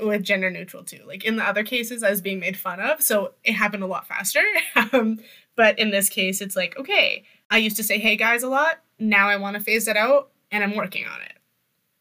with 0.00 0.24
gender 0.24 0.50
neutral 0.50 0.82
too. 0.82 1.02
Like 1.06 1.24
in 1.24 1.36
the 1.36 1.44
other 1.44 1.62
cases, 1.62 2.02
I 2.02 2.10
was 2.10 2.22
being 2.22 2.40
made 2.40 2.56
fun 2.56 2.80
of. 2.80 3.00
So 3.02 3.34
it 3.44 3.52
happened 3.52 3.84
a 3.84 3.86
lot 3.86 4.08
faster. 4.08 4.42
um, 4.92 5.20
but 5.54 5.78
in 5.78 5.90
this 5.90 6.08
case, 6.08 6.40
it's 6.40 6.56
like, 6.56 6.76
okay, 6.76 7.24
I 7.50 7.58
used 7.58 7.76
to 7.76 7.84
say 7.84 7.98
hey 7.98 8.16
guys 8.16 8.42
a 8.42 8.48
lot. 8.48 8.80
Now 8.98 9.28
I 9.28 9.36
want 9.36 9.56
to 9.56 9.62
phase 9.62 9.84
that 9.84 9.96
out 9.96 10.30
and 10.50 10.64
I'm 10.64 10.74
working 10.74 11.04
on 11.06 11.20
it. 11.20 11.34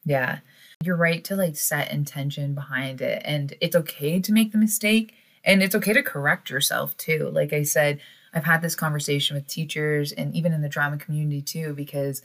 Yeah. 0.04 0.40
You're 0.84 0.96
right 0.96 1.24
to 1.26 1.36
like 1.36 1.56
set 1.56 1.92
intention 1.92 2.54
behind 2.54 3.02
it. 3.02 3.22
And 3.26 3.54
it's 3.62 3.76
okay 3.76 4.20
to 4.20 4.32
make 4.32 4.52
the 4.52 4.58
mistake. 4.58 5.14
And 5.44 5.62
it's 5.62 5.76
okay 5.76 5.94
to 5.94 6.04
correct 6.04 6.50
yourself 6.50 6.98
too. 6.98 7.30
Like 7.32 7.54
I 7.54 7.64
said, 7.64 8.00
I've 8.34 8.44
had 8.46 8.62
this 8.62 8.76
conversation 8.76 9.36
with 9.36 9.48
teachers 9.48 10.12
and 10.12 10.36
even 10.36 10.54
in 10.54 10.62
the 10.62 10.70
drama 10.70 10.98
community 10.98 11.42
too, 11.42 11.74
because 11.74 12.22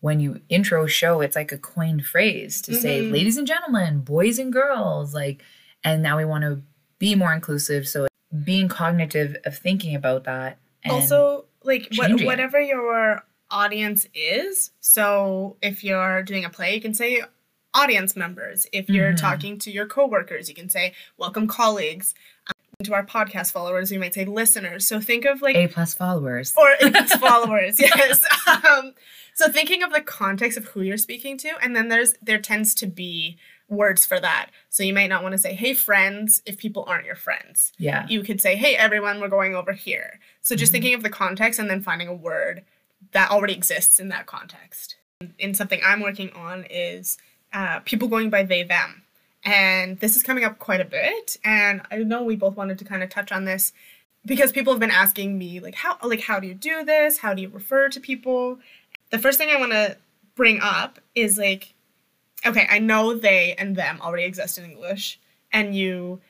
when 0.00 0.18
you 0.18 0.40
intro 0.48 0.86
show, 0.86 1.20
it's 1.20 1.36
like 1.36 1.52
a 1.52 1.58
coined 1.58 2.06
phrase 2.06 2.62
to 2.62 2.74
say, 2.74 3.02
Mhm. 3.02 3.12
ladies 3.12 3.36
and 3.36 3.46
gentlemen, 3.46 4.00
boys 4.00 4.38
and 4.38 4.50
girls, 4.52 5.12
like, 5.12 5.42
and 5.84 6.02
now 6.02 6.16
we 6.16 6.24
want 6.24 6.42
to 6.42 6.62
be 6.98 7.14
more 7.14 7.34
inclusive. 7.34 7.86
So 7.86 8.06
being 8.44 8.68
cognitive 8.68 9.36
of 9.44 9.58
thinking 9.58 9.94
about 9.94 10.24
that. 10.24 10.56
And 10.84 10.92
also, 10.92 11.44
like 11.62 11.88
what, 11.96 12.22
whatever 12.22 12.58
your 12.58 13.24
audience 13.50 14.06
is. 14.14 14.70
So 14.80 15.56
if 15.60 15.84
you're 15.84 16.22
doing 16.22 16.46
a 16.46 16.50
play, 16.50 16.74
you 16.74 16.80
can 16.80 16.94
say 16.94 17.22
audience 17.74 18.16
members. 18.16 18.66
If 18.72 18.88
you're 18.88 19.12
Mhm. 19.12 19.20
talking 19.20 19.58
to 19.60 19.70
your 19.70 19.86
coworkers, 19.86 20.48
you 20.48 20.54
can 20.54 20.68
say 20.68 20.94
welcome 21.16 21.46
colleagues. 21.46 22.14
Um, 22.48 22.54
to 22.84 22.94
our 22.94 23.04
podcast 23.04 23.52
followers, 23.52 23.92
you 23.92 23.98
might 23.98 24.14
say 24.14 24.24
listeners. 24.24 24.86
So 24.86 25.00
think 25.00 25.26
of 25.26 25.42
like 25.42 25.54
A 25.54 25.68
plus 25.68 25.92
followers. 25.94 26.54
or 26.56 26.70
its 26.80 27.14
followers 27.16 27.78
yes 27.78 28.24
um, 28.46 28.94
so 29.34 29.50
thinking 29.50 29.82
of 29.82 29.92
the 29.92 30.00
context 30.00 30.56
of 30.56 30.64
who 30.66 30.80
you're 30.80 30.96
speaking 30.96 31.36
to 31.38 31.50
and 31.62 31.76
then 31.76 31.88
there's 31.88 32.14
there 32.22 32.38
tends 32.38 32.74
to 32.76 32.86
be 32.86 33.36
words 33.68 34.04
for 34.06 34.18
that 34.18 34.50
so 34.70 34.82
you 34.82 34.92
might 34.94 35.08
not 35.08 35.22
want 35.22 35.32
to 35.32 35.38
say 35.38 35.52
hey 35.54 35.74
friends 35.74 36.42
if 36.46 36.56
people 36.58 36.84
aren't 36.88 37.04
your 37.06 37.14
friends 37.14 37.72
yeah. 37.78 38.06
you 38.08 38.22
could 38.22 38.40
say 38.40 38.56
hey 38.56 38.74
everyone 38.76 39.20
we're 39.20 39.28
going 39.28 39.54
over 39.54 39.72
here 39.72 40.18
so 40.40 40.56
just 40.56 40.70
Mhm. 40.70 40.72
thinking 40.72 40.94
of 40.94 41.02
the 41.02 41.10
context 41.10 41.60
and 41.60 41.68
then 41.70 41.82
finding 41.82 42.08
a 42.08 42.14
word 42.14 42.64
that 43.12 43.30
already 43.30 43.52
exists 43.54 44.00
in 44.00 44.08
that 44.08 44.24
context 44.26 44.96
in 45.38 45.52
something 45.54 45.80
i'm 45.84 46.00
working 46.00 46.30
on 46.32 46.64
is 46.70 47.16
uh, 47.52 47.80
people 47.80 48.08
going 48.08 48.30
by 48.30 48.42
they 48.42 48.62
them. 48.62 49.02
And 49.44 49.98
this 50.00 50.16
is 50.16 50.22
coming 50.22 50.44
up 50.44 50.58
quite 50.58 50.82
a 50.82 50.84
bit 50.84 51.38
and 51.42 51.80
i 51.90 51.96
know 51.96 52.22
we 52.22 52.36
both 52.36 52.56
wanted 52.56 52.78
to 52.78 52.84
kind 52.84 53.02
of 53.02 53.08
touch 53.08 53.32
on 53.32 53.46
this 53.46 53.72
because 54.26 54.52
people 54.52 54.70
have 54.70 54.80
been 54.80 54.90
asking 54.90 55.38
me 55.38 55.60
like 55.60 55.74
how 55.74 55.96
like 56.02 56.20
how 56.20 56.38
do 56.38 56.46
you 56.46 56.52
do 56.52 56.84
this? 56.84 57.18
How 57.18 57.32
do 57.32 57.40
you 57.40 57.48
refer 57.48 57.88
to 57.88 58.00
people? 58.00 58.58
The 59.10 59.18
first 59.18 59.38
thing 59.38 59.48
i 59.50 59.58
want 59.58 59.72
to 59.72 59.96
bring 60.34 60.60
up 60.60 61.00
is 61.14 61.36
like 61.36 61.74
okay 62.46 62.66
i 62.70 62.78
know 62.78 63.14
they 63.14 63.54
and 63.58 63.76
them 63.76 64.00
already 64.00 64.24
exist 64.24 64.56
in 64.56 64.64
english 64.64 65.20
and 65.52 65.74
you 65.74 66.20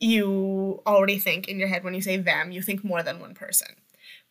you 0.00 0.82
already 0.86 1.18
think 1.18 1.48
in 1.48 1.58
your 1.58 1.68
head 1.68 1.84
when 1.84 1.94
you 1.94 2.00
say 2.00 2.16
them 2.16 2.50
you 2.50 2.62
think 2.62 2.82
more 2.82 3.02
than 3.02 3.20
one 3.20 3.34
person 3.34 3.68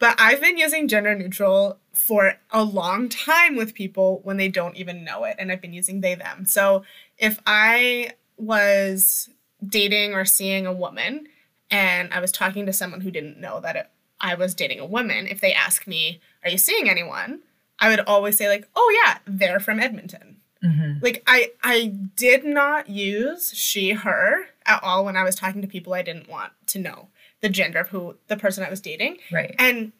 but 0.03 0.19
i've 0.19 0.41
been 0.41 0.57
using 0.57 0.87
gender 0.87 1.15
neutral 1.15 1.79
for 1.91 2.35
a 2.51 2.63
long 2.63 3.09
time 3.09 3.55
with 3.55 3.73
people 3.73 4.19
when 4.23 4.37
they 4.37 4.49
don't 4.49 4.75
even 4.75 5.03
know 5.03 5.23
it 5.23 5.35
and 5.39 5.51
i've 5.51 5.61
been 5.61 5.73
using 5.73 6.01
they 6.01 6.15
them 6.15 6.45
so 6.45 6.83
if 7.17 7.39
i 7.45 8.11
was 8.37 9.29
dating 9.65 10.13
or 10.13 10.25
seeing 10.25 10.65
a 10.65 10.73
woman 10.73 11.27
and 11.73 12.13
I 12.13 12.19
was 12.19 12.31
talking 12.31 12.67
to 12.67 12.73
someone 12.73 13.01
who 13.01 13.11
didn't 13.11 13.39
know 13.39 13.59
that 13.61 13.75
it, 13.75 13.89
I 14.21 14.35
was 14.35 14.53
dating 14.53 14.79
a 14.79 14.85
woman, 14.85 15.27
if 15.27 15.41
they 15.41 15.53
ask 15.53 15.87
me, 15.87 16.21
"Are 16.43 16.49
you 16.49 16.57
seeing 16.57 16.87
anyone?" 16.87 17.41
I 17.79 17.89
would 17.89 18.01
always 18.01 18.37
say 18.37 18.47
like, 18.47 18.69
"Oh 18.75 19.01
yeah, 19.03 19.17
they're 19.25 19.59
from 19.59 19.79
Edmonton." 19.79 20.37
hmm 20.61 20.99
Like 21.01 21.23
I 21.27 21.51
I 21.63 21.87
did 22.15 22.45
not 22.45 22.89
use 22.89 23.53
she 23.57 23.91
her 23.91 24.45
at 24.65 24.83
all 24.83 25.03
when 25.03 25.17
I 25.17 25.23
was 25.23 25.35
talking 25.35 25.61
to 25.61 25.67
people 25.67 25.93
I 25.93 26.03
didn't 26.03 26.29
want 26.29 26.53
to 26.67 26.79
know 26.79 27.09
the 27.43 27.49
gender 27.49 27.79
of 27.79 27.89
who 27.89 28.15
the 28.27 28.37
person 28.37 28.63
I 28.63 28.69
was 28.71 28.81
dating. 28.81 29.17
Right. 29.31 29.53
And 29.59 29.91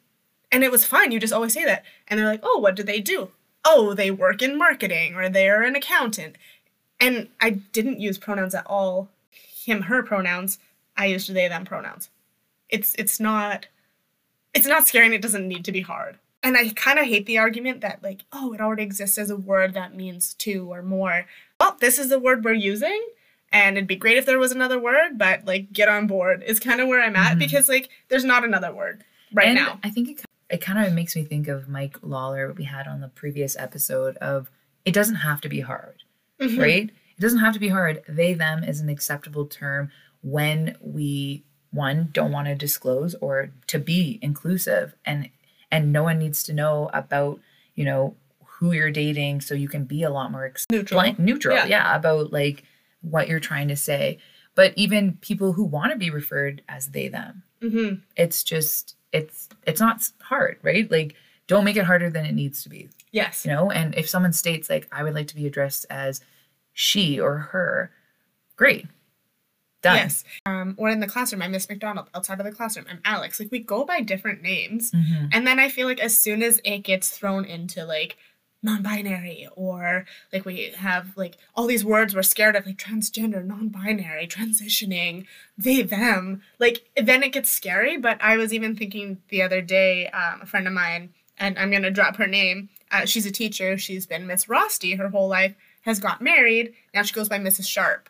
and 0.50 0.64
it 0.64 0.72
was 0.72 0.84
fine. 0.84 1.12
You 1.12 1.20
just 1.20 1.32
always 1.32 1.52
say 1.52 1.64
that. 1.64 1.84
And 2.08 2.18
they're 2.18 2.26
like, 2.26 2.40
"Oh, 2.42 2.58
what 2.58 2.74
do 2.74 2.82
they 2.82 3.00
do?" 3.00 3.30
"Oh, 3.64 3.94
they 3.94 4.10
work 4.10 4.42
in 4.42 4.58
marketing 4.58 5.14
or 5.14 5.28
they're 5.28 5.62
an 5.62 5.76
accountant." 5.76 6.36
And 6.98 7.28
I 7.40 7.50
didn't 7.50 8.00
use 8.00 8.18
pronouns 8.18 8.54
at 8.54 8.66
all. 8.66 9.10
Him 9.30 9.82
her 9.82 10.02
pronouns. 10.02 10.58
I 10.96 11.06
used 11.06 11.32
they 11.32 11.46
them 11.46 11.64
pronouns. 11.64 12.08
It's 12.70 12.94
it's 12.96 13.20
not 13.20 13.66
it's 14.54 14.66
not 14.66 14.86
scary 14.86 15.04
and 15.04 15.14
it 15.14 15.22
doesn't 15.22 15.46
need 15.46 15.64
to 15.66 15.72
be 15.72 15.82
hard. 15.82 16.18
And 16.42 16.56
I 16.56 16.70
kind 16.70 16.98
of 16.98 17.06
hate 17.06 17.26
the 17.26 17.38
argument 17.38 17.82
that 17.82 18.02
like, 18.02 18.24
"Oh, 18.32 18.54
it 18.54 18.60
already 18.60 18.84
exists 18.84 19.18
as 19.18 19.28
a 19.28 19.36
word 19.36 19.74
that 19.74 19.94
means 19.94 20.32
two 20.32 20.72
or 20.72 20.82
more." 20.82 21.26
Well, 21.60 21.76
this 21.78 21.98
is 21.98 22.08
the 22.08 22.18
word 22.18 22.42
we're 22.42 22.54
using 22.54 23.06
and 23.54 23.76
it'd 23.78 23.86
be 23.88 23.96
great 23.96 24.18
if 24.18 24.26
there 24.26 24.38
was 24.38 24.52
another 24.52 24.78
word, 24.78 25.16
but 25.16 25.46
like 25.46 25.72
get 25.72 25.88
on 25.88 26.06
board 26.06 26.42
is 26.46 26.60
kind 26.60 26.80
of 26.80 26.88
where 26.88 27.00
I'm 27.02 27.16
at 27.16 27.36
Mhm. 27.36 27.38
because 27.38 27.68
like 27.68 27.88
there's 28.08 28.24
not 28.24 28.44
another 28.44 28.74
word 28.74 29.04
right 29.32 29.46
and 29.48 29.54
now. 29.56 29.78
I 29.82 29.88
think 29.90 30.10
it, 30.10 30.24
it 30.50 30.60
kind 30.60 30.84
of 30.86 30.92
makes 30.92 31.16
me 31.16 31.24
think 31.24 31.48
of 31.48 31.68
Mike 31.68 31.96
Lawler 32.02 32.52
we 32.52 32.64
had 32.64 32.86
on 32.86 33.00
the 33.00 33.08
previous 33.08 33.56
episode 33.56 34.16
of 34.18 34.50
it 34.84 34.92
doesn't 34.92 35.16
have 35.16 35.40
to 35.42 35.48
be 35.48 35.60
hard, 35.60 36.02
Mhm. 36.40 36.58
right? 36.60 36.90
It 37.16 37.20
doesn't 37.20 37.38
have 37.38 37.54
to 37.54 37.60
be 37.60 37.68
hard. 37.68 38.02
They 38.08 38.34
them 38.34 38.64
is 38.64 38.80
an 38.80 38.88
acceptable 38.88 39.46
term 39.46 39.90
when 40.22 40.76
we 40.80 41.44
one 41.70 42.08
don't 42.12 42.32
want 42.32 42.48
to 42.48 42.54
disclose 42.54 43.14
or 43.16 43.50
to 43.68 43.78
be 43.78 44.18
inclusive 44.22 44.94
and 45.04 45.30
and 45.70 45.92
no 45.92 46.02
one 46.04 46.18
needs 46.18 46.42
to 46.44 46.52
know 46.52 46.88
about, 46.92 47.40
you 47.74 47.84
know, 47.84 48.14
who 48.44 48.70
you're 48.72 48.90
dating 48.92 49.40
so 49.40 49.54
you 49.54 49.68
can 49.68 49.84
be 49.84 50.02
a 50.04 50.10
lot 50.10 50.30
more 50.30 50.44
ex- 50.44 50.66
Neutral. 50.70 51.00
blank- 51.00 51.18
neutral 51.18 51.56
Yeah. 51.56 51.66
yeah. 51.66 51.96
about 51.96 52.32
like 52.32 52.62
what 53.04 53.28
you're 53.28 53.40
trying 53.40 53.68
to 53.68 53.76
say. 53.76 54.18
But 54.54 54.72
even 54.76 55.18
people 55.20 55.52
who 55.52 55.64
want 55.64 55.92
to 55.92 55.98
be 55.98 56.10
referred 56.10 56.62
as 56.68 56.88
they 56.88 57.08
them 57.08 57.42
hmm 57.60 57.94
it's 58.16 58.44
just 58.44 58.94
it's 59.12 59.48
it's 59.66 59.80
not 59.80 60.06
hard 60.20 60.58
right 60.62 60.90
like 60.90 61.14
don't 61.46 61.64
make 61.64 61.76
it 61.76 61.84
harder 61.84 62.10
than 62.10 62.26
it 62.26 62.32
needs 62.34 62.62
to 62.62 62.68
be 62.68 62.88
Yes. 63.10 63.44
you 63.46 63.52
know 63.52 63.70
and 63.70 63.94
if 63.94 64.06
someone 64.08 64.32
states 64.34 64.68
like 64.68 64.86
i 64.92 65.02
would 65.02 65.14
like 65.14 65.28
to 65.28 65.34
be 65.34 65.46
addressed 65.46 65.86
as 65.88 66.20
she 66.74 67.18
or 67.18 67.38
her 67.38 67.90
great 68.56 68.86
done 69.82 69.96
Yes. 69.96 70.24
Um, 70.46 70.74
or 70.78 70.88
in 70.88 71.00
the 71.00 71.06
classroom, 71.06 71.42
I'm 71.42 71.50
Miss 71.52 71.68
McDonald. 71.68 72.08
Outside 72.14 72.40
of 72.40 72.46
the 72.46 72.52
classroom, 72.52 72.86
I'm 72.90 73.00
Alex. 73.04 73.38
Like 73.38 73.50
we 73.52 73.58
go 73.58 73.84
by 73.84 74.00
different 74.00 74.40
names. 74.42 74.90
Mhm. 74.92 75.28
And 75.32 75.46
then 75.46 75.58
I 75.58 75.68
feel 75.68 75.86
like 75.86 76.00
as 76.00 76.18
soon 76.18 76.42
as 76.42 76.58
it 76.64 76.78
gets 76.78 77.10
thrown 77.10 77.44
into 77.44 77.84
like 77.84 78.16
non-binary 78.64 79.46
or 79.54 80.06
like 80.32 80.44
we 80.46 80.72
have 80.76 81.16
like 81.16 81.36
all 81.54 81.66
these 81.66 81.84
words 81.84 82.14
we're 82.14 82.22
scared 82.22 82.56
of 82.56 82.66
like 82.66 82.78
transgender, 82.78 83.44
non-binary, 83.44 84.26
transitioning, 84.26 85.26
they 85.56 85.82
them, 85.82 86.42
like 86.58 86.88
then 86.96 87.22
it 87.22 87.32
gets 87.32 87.50
scary. 87.50 87.96
But 87.98 88.18
I 88.20 88.36
was 88.36 88.52
even 88.52 88.74
thinking 88.74 89.18
the 89.28 89.42
other 89.42 89.60
day, 89.60 90.08
um, 90.08 90.40
a 90.42 90.46
friend 90.46 90.66
of 90.66 90.72
mine, 90.72 91.10
and 91.38 91.58
I'm 91.58 91.70
gonna 91.70 91.90
drop 91.90 92.16
her 92.16 92.26
name. 92.26 92.70
Uh, 92.90 93.04
she's 93.04 93.26
a 93.26 93.30
teacher. 93.30 93.76
She's 93.76 94.06
been 94.06 94.26
Miss 94.26 94.46
Rosty 94.46 94.96
her 94.96 95.10
whole 95.10 95.28
life. 95.28 95.54
Has 95.82 96.00
got 96.00 96.22
married. 96.22 96.72
Now 96.94 97.02
she 97.02 97.12
goes 97.12 97.28
by 97.28 97.38
Mrs. 97.38 97.68
Sharp. 97.68 98.08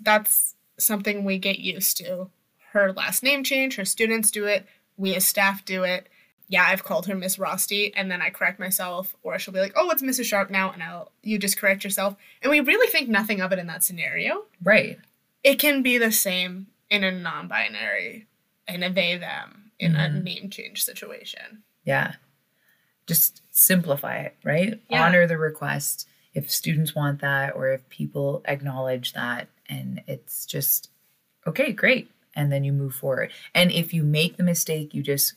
That's 0.00 0.56
something 0.76 1.24
we 1.24 1.38
get 1.38 1.60
used 1.60 1.96
to. 1.98 2.30
Her 2.72 2.92
last 2.92 3.22
name 3.22 3.44
change. 3.44 3.76
Her 3.76 3.84
students 3.84 4.32
do 4.32 4.46
it. 4.46 4.66
We 4.96 5.14
as 5.14 5.24
staff 5.24 5.64
do 5.64 5.84
it 5.84 6.08
yeah, 6.52 6.66
I've 6.68 6.84
called 6.84 7.06
her 7.06 7.14
Miss 7.14 7.38
Rosty, 7.38 7.92
and 7.96 8.10
then 8.10 8.20
I 8.20 8.28
correct 8.28 8.60
myself, 8.60 9.16
or 9.22 9.38
she'll 9.38 9.54
be 9.54 9.60
like, 9.60 9.72
"Oh, 9.74 9.88
it's 9.90 10.02
Mrs. 10.02 10.26
Sharp 10.26 10.50
now," 10.50 10.70
and 10.70 10.82
I'll 10.82 11.10
you 11.22 11.38
just 11.38 11.56
correct 11.56 11.82
yourself, 11.82 12.14
and 12.42 12.50
we 12.50 12.60
really 12.60 12.88
think 12.92 13.08
nothing 13.08 13.40
of 13.40 13.52
it 13.52 13.58
in 13.58 13.66
that 13.68 13.82
scenario. 13.82 14.44
right 14.62 14.98
It 15.42 15.58
can 15.58 15.82
be 15.82 15.96
the 15.98 16.12
same 16.12 16.66
in 16.90 17.02
a 17.04 17.10
non-binary, 17.10 18.26
in 18.68 18.82
a 18.82 18.90
they 18.90 19.16
them, 19.16 19.72
in 19.78 19.96
a 19.96 20.08
Mhm. 20.10 20.22
name 20.22 20.50
change 20.50 20.84
situation. 20.84 21.62
yeah 21.84 22.14
just 23.06 23.42
simplify 23.50 24.18
it 24.18 24.36
right 24.44 24.80
Yeah. 24.88 25.02
honor 25.04 25.26
the 25.26 25.36
request 25.38 26.08
if 26.34 26.48
students 26.50 26.94
want 26.94 27.20
that 27.20 27.54
or 27.56 27.72
if 27.72 27.88
people 27.88 28.42
acknowledge 28.46 29.12
that 29.14 29.48
and 29.68 30.02
it's 30.06 30.46
just 30.46 30.88
okay 31.46 31.72
great 31.72 32.08
and 32.36 32.52
then 32.52 32.62
you 32.62 32.72
move 32.72 32.94
forward 32.94 33.32
and 33.54 33.72
if 33.72 33.92
you 33.92 34.04
make 34.04 34.36
the 34.36 34.44
mistake 34.44 34.94
you 34.94 35.02
just 35.02 35.34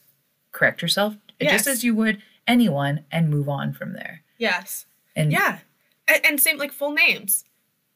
correct 0.57 0.81
yourself 0.81 1.15
Yes. 1.39 1.51
just 1.51 1.67
as 1.67 1.83
you 1.83 1.93
would 1.95 2.21
anyone 2.47 3.03
and 3.11 3.29
move 3.29 3.49
on 3.49 3.73
from 3.73 3.93
there 3.93 4.21
Yes, 4.37 4.85
and 5.15 5.31
yeah, 5.31 5.59
and, 6.07 6.25
and 6.25 6.41
same 6.41 6.57
like 6.57 6.71
full 6.73 6.91
names, 6.91 7.45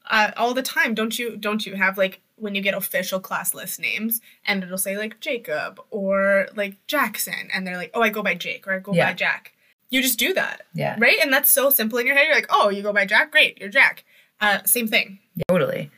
uh, 0.09 0.31
all 0.37 0.53
the 0.53 0.61
time. 0.61 0.93
Don't 0.93 1.17
you 1.19 1.35
don't 1.37 1.65
you 1.65 1.75
have 1.75 1.97
like 1.97 2.21
when 2.37 2.55
you 2.55 2.61
get 2.61 2.73
official 2.73 3.19
class 3.19 3.53
list 3.53 3.79
names, 3.79 4.21
and 4.45 4.63
it'll 4.63 4.77
say 4.77 4.97
like 4.97 5.19
Jacob 5.19 5.81
or 5.91 6.47
like 6.55 6.75
Jackson, 6.87 7.49
and 7.53 7.67
they're 7.67 7.75
like, 7.83 7.91
"Oh, 7.93 8.01
I 8.01 8.09
go 8.09 8.23
by 8.23 8.35
Jake," 8.35 8.65
or 8.67 8.73
"I 8.73 8.79
go 8.79 8.93
Yeah. 8.93 9.07
by 9.09 9.13
Jack." 9.13 9.51
You 9.89 10.01
just 10.01 10.17
do 10.19 10.33
that. 10.35 10.61
yeah 10.73 10.95
right? 10.97 11.17
And 11.21 11.31
that's 11.33 11.51
so 11.51 11.69
simple 11.69 11.97
in 11.99 12.05
your 12.07 12.15
head. 12.15 12.25
You're 12.27 12.35
like, 12.35 12.45
oh, 12.49 12.69
you 12.69 12.81
go 12.83 12.93
by 12.93 13.05
Jack, 13.05 13.31
great, 13.31 13.59
you're 13.59 13.69
Jack. 13.69 14.05
Uh, 14.39 14.63
same 14.63 14.87
thing. 14.87 15.19
Totally. 15.49 15.89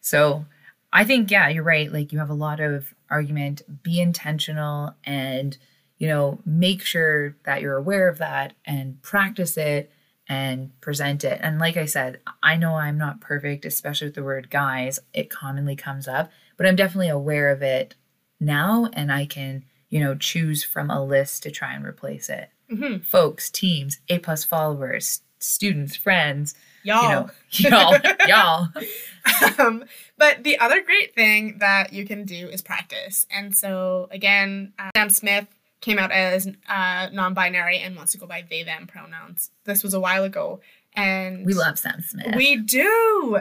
So 0.00 0.46
I 0.92 1.04
think, 1.04 1.30
yeah, 1.30 1.48
you're 1.48 1.62
right. 1.64 1.92
Like 1.92 2.12
you 2.12 2.18
have 2.20 2.30
a 2.30 2.34
lot 2.34 2.60
of 2.60 2.94
argument, 3.10 3.62
be 3.82 4.00
intentional 4.00 4.94
and, 5.04 5.58
you 6.00 6.08
know, 6.08 6.40
make 6.44 6.82
sure 6.82 7.36
that 7.44 7.60
you're 7.60 7.76
aware 7.76 8.08
of 8.08 8.18
that 8.18 8.54
and 8.64 9.00
practice 9.02 9.56
it 9.56 9.92
and 10.28 10.70
present 10.80 11.22
it. 11.24 11.38
And 11.42 11.58
like 11.60 11.76
I 11.76 11.84
said, 11.84 12.20
I 12.42 12.56
know 12.56 12.74
I'm 12.74 12.96
not 12.98 13.20
perfect, 13.20 13.64
especially 13.64 14.06
with 14.08 14.14
the 14.16 14.22
word 14.24 14.48
guys. 14.50 14.98
It 15.12 15.28
commonly 15.30 15.76
comes 15.76 16.08
up, 16.08 16.32
but 16.56 16.66
I'm 16.66 16.74
definitely 16.76 17.10
aware 17.10 17.50
of 17.50 17.62
it 17.62 17.94
now 18.40 18.88
and 18.94 19.12
I 19.12 19.26
can, 19.26 19.64
you 19.90 20.00
know, 20.00 20.14
choose 20.14 20.64
from 20.64 20.88
a 20.90 21.04
list 21.04 21.42
to 21.44 21.50
try 21.50 21.74
and 21.74 21.84
replace 21.84 22.28
it. 22.28 22.48
hmm 22.70 22.98
Folks, 22.98 23.50
teams, 23.50 24.00
A 24.08 24.18
plus 24.20 24.42
followers, 24.44 25.20
students, 25.38 25.96
friends, 25.96 26.54
Y'all. 26.82 27.30
you 27.52 27.68
know, 27.68 27.92
y'all, 27.92 27.98
y'all. 28.26 28.68
um, 29.58 29.84
but 30.16 30.44
the 30.44 30.58
other 30.58 30.80
great 30.82 31.14
thing 31.14 31.58
that 31.58 31.92
you 31.92 32.06
can 32.06 32.24
do 32.24 32.48
is 32.48 32.62
practice. 32.62 33.26
And 33.30 33.54
so, 33.54 34.08
again, 34.10 34.72
uh, 34.78 34.90
Sam 34.96 35.10
Smith 35.10 35.46
came 35.80 35.98
out 35.98 36.12
as 36.12 36.46
uh, 36.68 37.08
non 37.12 37.34
binary 37.34 37.78
and 37.78 37.96
wants 37.96 38.12
to 38.12 38.18
go 38.18 38.26
by 38.26 38.44
they, 38.48 38.62
them 38.62 38.86
pronouns. 38.86 39.50
This 39.64 39.82
was 39.82 39.94
a 39.94 40.00
while 40.00 40.24
ago. 40.24 40.60
And 40.94 41.46
We 41.46 41.54
love 41.54 41.78
Sam 41.78 42.02
Smith. 42.02 42.34
We 42.36 42.56
do. 42.56 43.40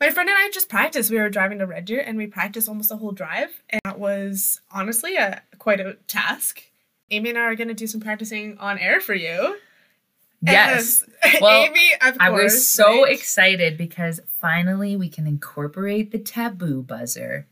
My 0.00 0.10
friend 0.10 0.28
and 0.28 0.38
I 0.38 0.50
just 0.50 0.68
practiced. 0.68 1.10
We 1.10 1.18
were 1.18 1.30
driving 1.30 1.58
to 1.58 1.66
Red 1.66 1.86
Deer 1.86 2.02
and 2.04 2.18
we 2.18 2.26
practiced 2.26 2.68
almost 2.68 2.88
the 2.88 2.96
whole 2.96 3.12
drive. 3.12 3.62
And 3.70 3.80
that 3.84 3.98
was 3.98 4.60
honestly 4.70 5.16
a 5.16 5.42
quite 5.58 5.80
a 5.80 5.94
task. 6.06 6.62
Amy 7.10 7.30
and 7.30 7.38
I 7.38 7.42
are 7.42 7.54
going 7.54 7.68
to 7.68 7.74
do 7.74 7.86
some 7.86 8.00
practicing 8.00 8.58
on 8.58 8.78
air 8.78 9.00
for 9.00 9.14
you. 9.14 9.56
yes. 10.42 11.04
Well, 11.40 11.64
Amy, 11.64 11.92
of 11.94 12.18
course. 12.18 12.20
I 12.20 12.30
was 12.30 12.70
so 12.70 13.02
right? 13.02 13.12
excited 13.12 13.76
because 13.76 14.20
finally 14.40 14.96
we 14.96 15.08
can 15.08 15.26
incorporate 15.26 16.12
the 16.12 16.18
taboo 16.18 16.82
buzzer. 16.82 17.46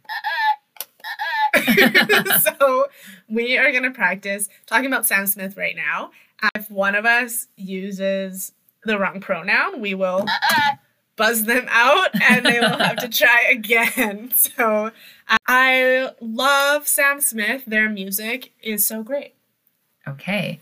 so 2.42 2.86
we 3.28 3.56
are 3.58 3.70
going 3.70 3.84
to 3.84 3.90
practice 3.90 4.48
talking 4.66 4.86
about 4.86 5.06
Sam 5.06 5.26
Smith 5.26 5.56
right 5.56 5.76
now. 5.76 6.10
If 6.54 6.70
one 6.70 6.94
of 6.94 7.06
us 7.06 7.46
uses 7.56 8.52
the 8.84 8.98
wrong 8.98 9.20
pronoun, 9.20 9.80
we 9.80 9.94
will 9.94 10.22
uh-uh. 10.22 10.76
buzz 11.16 11.44
them 11.44 11.66
out 11.70 12.10
and 12.22 12.44
they 12.44 12.60
will 12.60 12.78
have 12.78 12.96
to 12.96 13.08
try 13.08 13.46
again. 13.50 14.32
So 14.34 14.90
I 15.46 16.10
love 16.20 16.86
Sam 16.86 17.20
Smith. 17.20 17.64
Their 17.66 17.88
music 17.88 18.52
is 18.62 18.84
so 18.84 19.02
great. 19.02 19.34
Okay. 20.06 20.60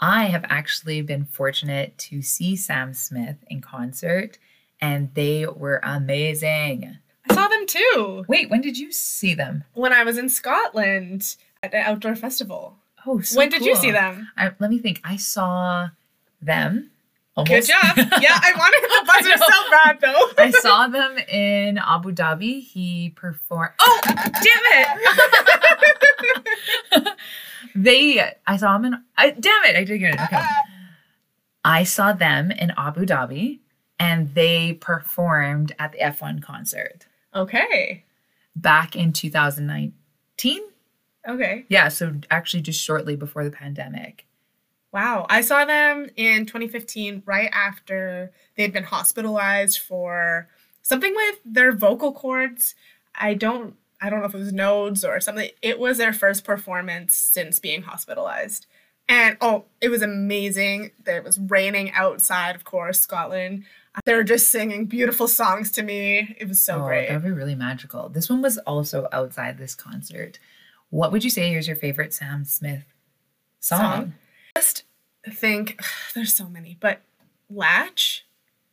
I 0.00 0.24
have 0.24 0.44
actually 0.48 1.02
been 1.02 1.24
fortunate 1.24 1.98
to 1.98 2.22
see 2.22 2.56
Sam 2.56 2.94
Smith 2.94 3.36
in 3.48 3.60
concert 3.60 4.38
and 4.80 5.12
they 5.14 5.46
were 5.46 5.80
amazing. 5.82 6.98
I 7.30 7.34
saw 7.34 7.48
them 7.48 7.66
too 7.66 8.24
Wait, 8.28 8.50
when 8.50 8.60
did 8.60 8.78
you 8.78 8.92
see 8.92 9.34
them? 9.34 9.64
when 9.74 9.92
I 9.92 10.04
was 10.04 10.18
in 10.18 10.28
Scotland 10.28 11.36
at 11.62 11.74
an 11.74 11.82
outdoor 11.84 12.14
festival. 12.16 12.76
Oh, 13.06 13.20
so 13.20 13.36
when 13.38 13.48
did 13.48 13.62
you 13.64 13.76
see 13.76 13.90
them? 13.90 14.28
I, 14.36 14.52
let 14.58 14.70
me 14.70 14.78
think. 14.78 15.00
I 15.04 15.16
saw 15.16 15.88
them. 16.42 16.90
Good 17.44 17.66
job. 17.66 17.96
Yeah, 17.96 18.38
I 18.42 18.52
wanted 18.56 18.82
the 18.82 19.04
buzzer 19.06 19.36
so 19.36 19.70
bad 19.70 20.00
though. 20.00 20.30
I 20.38 20.50
saw 20.50 20.88
them 20.88 21.16
in 21.28 21.78
Abu 21.78 22.10
Dhabi. 22.12 22.62
He 22.62 23.10
performed. 23.10 23.74
Oh, 23.78 24.00
damn 24.04 24.64
it! 26.92 27.08
they. 27.76 28.34
I 28.46 28.56
saw 28.56 28.74
him 28.74 28.86
in. 28.86 29.04
I, 29.16 29.30
damn 29.30 29.64
it! 29.66 29.76
I 29.76 29.84
did 29.84 29.98
get 29.98 30.14
it. 30.14 30.20
Okay. 30.20 30.42
I 31.64 31.84
saw 31.84 32.12
them 32.12 32.50
in 32.50 32.72
Abu 32.76 33.06
Dhabi, 33.06 33.60
and 34.00 34.34
they 34.34 34.72
performed 34.72 35.74
at 35.78 35.92
the 35.92 35.98
F1 35.98 36.42
concert 36.42 37.06
okay. 37.34 38.04
back 38.54 38.96
in 38.96 39.12
2019. 39.12 40.60
Okay. 41.26 41.64
Yeah, 41.68 41.88
so 41.88 42.14
actually 42.30 42.62
just 42.62 42.82
shortly 42.82 43.16
before 43.16 43.44
the 43.44 43.50
pandemic. 43.50 44.26
Wow. 44.92 45.26
I 45.28 45.42
saw 45.42 45.64
them 45.64 46.08
in 46.16 46.46
2015, 46.46 47.22
right 47.26 47.50
after 47.52 48.32
they'd 48.56 48.72
been 48.72 48.84
hospitalized 48.84 49.78
for 49.78 50.48
something 50.82 51.14
with 51.14 51.36
their 51.44 51.72
vocal 51.72 52.12
cords. 52.12 52.74
I 53.14 53.34
don't 53.34 53.74
I 54.00 54.10
don't 54.10 54.20
know 54.20 54.26
if 54.26 54.34
it 54.34 54.38
was 54.38 54.52
nodes 54.52 55.04
or 55.04 55.20
something. 55.20 55.50
It 55.60 55.78
was 55.78 55.98
their 55.98 56.12
first 56.12 56.44
performance 56.44 57.14
since 57.16 57.58
being 57.58 57.82
hospitalized. 57.82 58.66
And 59.08 59.36
oh, 59.40 59.64
it 59.80 59.88
was 59.88 60.02
amazing. 60.02 60.92
It 61.06 61.24
was 61.24 61.38
raining 61.38 61.90
outside, 61.92 62.54
of 62.54 62.64
course, 62.64 63.00
Scotland. 63.00 63.64
They 64.04 64.14
were 64.14 64.24
just 64.24 64.48
singing 64.48 64.86
beautiful 64.86 65.28
songs 65.28 65.70
to 65.72 65.82
me. 65.82 66.36
It 66.38 66.48
was 66.48 66.60
so 66.60 66.82
oh, 66.82 66.86
great. 66.86 67.08
That'd 67.08 67.24
be 67.24 67.30
really 67.30 67.54
magical. 67.54 68.08
This 68.08 68.28
one 68.28 68.42
was 68.42 68.58
also 68.58 69.08
outside 69.12 69.58
this 69.58 69.74
concert. 69.74 70.38
What 70.90 71.12
would 71.12 71.24
you 71.24 71.30
say 71.30 71.54
is 71.54 71.66
your 71.66 71.76
favorite 71.76 72.14
Sam 72.14 72.44
Smith 72.44 72.84
song? 73.60 73.80
Song? 73.80 74.14
Just 74.56 74.84
think 75.30 75.80
there's 76.14 76.34
so 76.34 76.48
many, 76.48 76.76
but 76.80 77.02
Latch 77.50 78.26